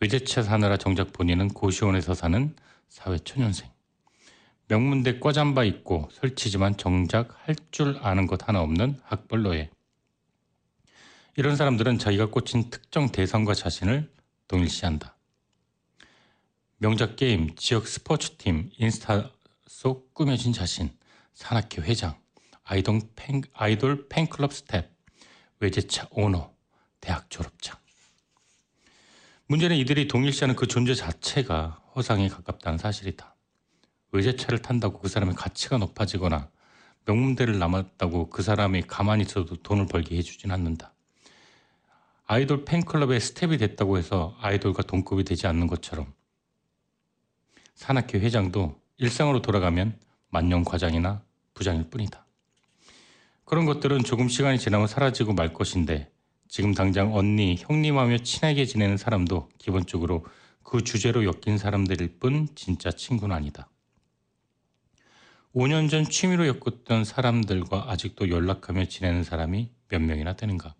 [0.00, 2.54] 외제차 사느라 정작 본인은 고시원에서 사는
[2.88, 3.70] 사회초년생.
[4.68, 9.70] 명문대 꿔잠바 입고 설치지만 정작 할 줄 아는 것 하나 없는 학벌노예.
[11.36, 14.08] 이런 사람들은 자기가 꽂힌 특정 대상과 자신을
[14.48, 15.16] 동일시한다.
[16.78, 19.30] 명작 게임, 지역 스포츠팀, 인스타
[19.66, 20.96] 속 꾸며진 자신,
[21.34, 22.18] 산악회 회장,
[22.62, 24.90] 아이돌, 팬, 아이돌 팬클럽 스텝,
[25.60, 26.52] 외제차 오너,
[27.00, 27.78] 대학 졸업장.
[29.46, 33.34] 문제는 이들이 동일시하는 그 존재 자체가 허상에 가깝다는 사실이다.
[34.12, 36.50] 외제차를 탄다고 그 사람의 가치가 높아지거나
[37.04, 40.93] 명문대를 나왔다고 그 사람이 가만히 있어도 돈을 벌게 해주진 않는다.
[42.26, 46.12] 아이돌 팬클럽의 스텝이 됐다고 해서 아이돌과 동급이 되지 않는 것처럼
[47.74, 49.98] 산악회 회장도 일상으로 돌아가면
[50.30, 51.22] 만년 과장이나
[51.52, 52.24] 부장일 뿐이다.
[53.44, 56.10] 그런 것들은 조금 시간이 지나면 사라지고 말 것인데
[56.48, 60.24] 지금 당장 언니, 형님하며 친하게 지내는 사람도 기본적으로
[60.62, 63.68] 그 주제로 엮인 사람들일 뿐 진짜 친구는 아니다.
[65.54, 70.74] 5년 전 취미로 엮었던 사람들과 아직도 연락하며 지내는 사람이 몇 명이나 되는가.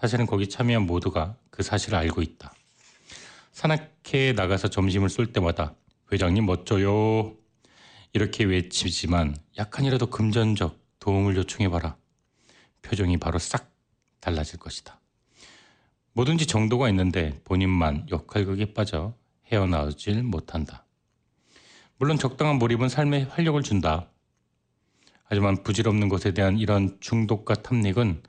[0.00, 2.52] 사실은 거기 참여한 모두가 그 사실을 알고 있다.
[3.52, 5.74] 산악회에 나가서 점심을 쏠 때마다
[6.12, 7.34] 회장님 멋져요.
[8.12, 11.96] 이렇게 외치지만 약간이라도 금전적, 도움을 요청해봐라.
[12.82, 13.70] 표정이 바로 싹
[14.20, 15.00] 달라질 것이다.
[16.12, 19.14] 뭐든지 정도가 있는데 본인만 역할극에 빠져
[19.46, 20.84] 헤어나오질 못한다.
[21.96, 24.08] 물론 적당한 몰입은 삶에 활력을 준다.
[25.24, 28.22] 하지만 부질없는 것에 대한 이런 중독과 탐닉은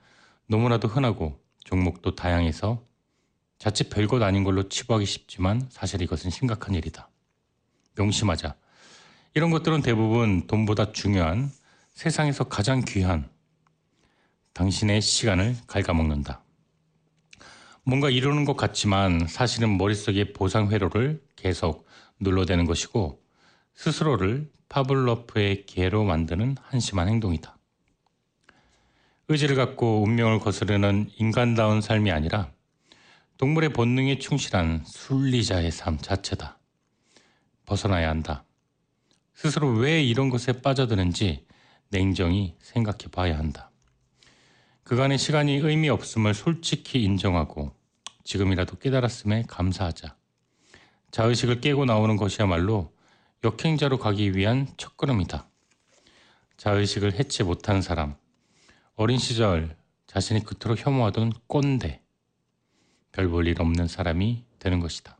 [0.48, 2.82] 너무나도 흔하고 종목도 다양해서
[3.58, 7.08] 자칫 별것 아닌 걸로 치부하기 쉽지만 사실 이것은 심각한 일이다.
[7.96, 8.56] 명심하자.
[9.34, 11.50] 이런 것들은 대부분 돈보다 중요한
[11.92, 13.28] 세상에서 가장 귀한
[14.54, 16.42] 당신의 시간을 갉아먹는다.
[17.84, 21.86] 뭔가 이루는 것 같지만 사실은 머릿속에 보상 회로를 계속
[22.20, 23.22] 눌러대는 것이고
[23.74, 27.59] 스스로를 파블로프의 개로 만드는 한심한 행동이다.
[29.30, 32.50] 의지를 갖고 운명을 거스르는 인간다운 삶이 아니라
[33.36, 36.58] 동물의 본능에 충실한 순리자의 삶 자체다.
[37.64, 38.44] 벗어나야 한다.
[39.32, 41.46] 스스로 왜 이런 것에 빠져드는지
[41.90, 43.70] 냉정히 생각해 봐야 한다.
[44.82, 47.72] 그간의 시간이 의미 없음을 솔직히 인정하고
[48.24, 50.16] 지금이라도 깨달았음에 감사하자.
[51.12, 52.92] 자의식을 깨고 나오는 것이야말로
[53.44, 55.48] 역행자로 가기 위한 첫걸음이다.
[56.56, 58.16] 자의식을 해치 못한 사람,
[59.00, 62.02] 어린 시절 자신이 그토록 혐오하던 꼰대,
[63.12, 65.16] 별 볼 일 없는 사람이 되는 것이다.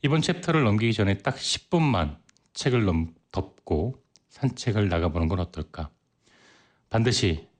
[0.00, 2.16] 이번 챕터를 넘기기 전에 딱 10분만
[2.54, 5.90] 책을 넘, 덮고 산책을 나가보는 건 어떨까?
[6.88, 7.50] 반드시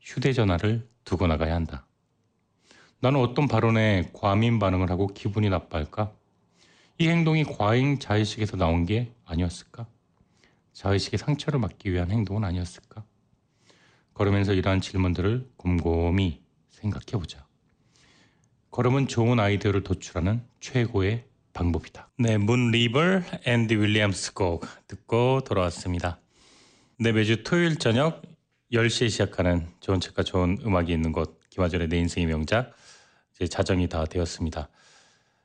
[0.00, 1.86] 휴대전화를 두고 나가야 한다.
[3.00, 6.10] 나는 어떤 발언에 과민 반응을 하고 기분이 나빠할까?
[6.96, 9.86] 이 행동이 과잉 자의식에서 나온 게 아니었을까?
[10.72, 13.04] 자의식의 상처를 막기 위한 행동은 아니었을까?
[14.20, 17.46] 걸으면서 이러한 질문들을 곰곰이 생각해 보자.
[18.70, 22.10] 걸음은 좋은 아이디어를 도출하는 최고의 방법이다.
[22.18, 23.00] 네, Moon River
[23.46, 26.20] Andy Williams 곡 듣고 돌아왔습니다.
[26.98, 28.20] 네, 매주 토요일 저녁
[28.70, 32.74] 10시에 시작하는 좋은 책과 좋은 음악이 있는 곳 김하전의 내 인생의 명작
[33.34, 34.68] 이제 자정이 다 되었습니다.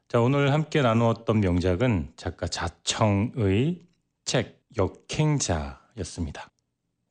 [0.09, 3.83] 자, 오늘 함께 나누었던 명작은 작가 자청의
[4.25, 6.49] 책 역행자였습니다.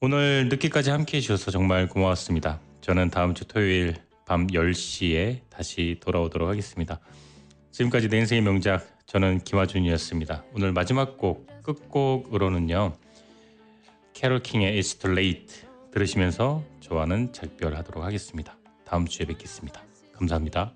[0.04, 2.60] 오늘 늦게까지 함께 해주셔서 정말 고마웠습니다.
[2.82, 3.94] 저는 다음 주 토요일
[4.26, 7.00] 밤 10시에 다시 돌아오도록 하겠습니다.
[7.70, 10.44] 지금까지 내 인생의 명작 저는 김하준이었습니다.
[10.52, 12.92] 오늘 마지막 곡 끝곡으로는요.
[14.12, 18.58] 캐롤 킹의 It's Too Late 들으시면서 좋아하는 작별하도록 하겠습니다.
[18.84, 19.82] 다음 주에 뵙겠습니다.
[20.12, 20.74] 감사합니다.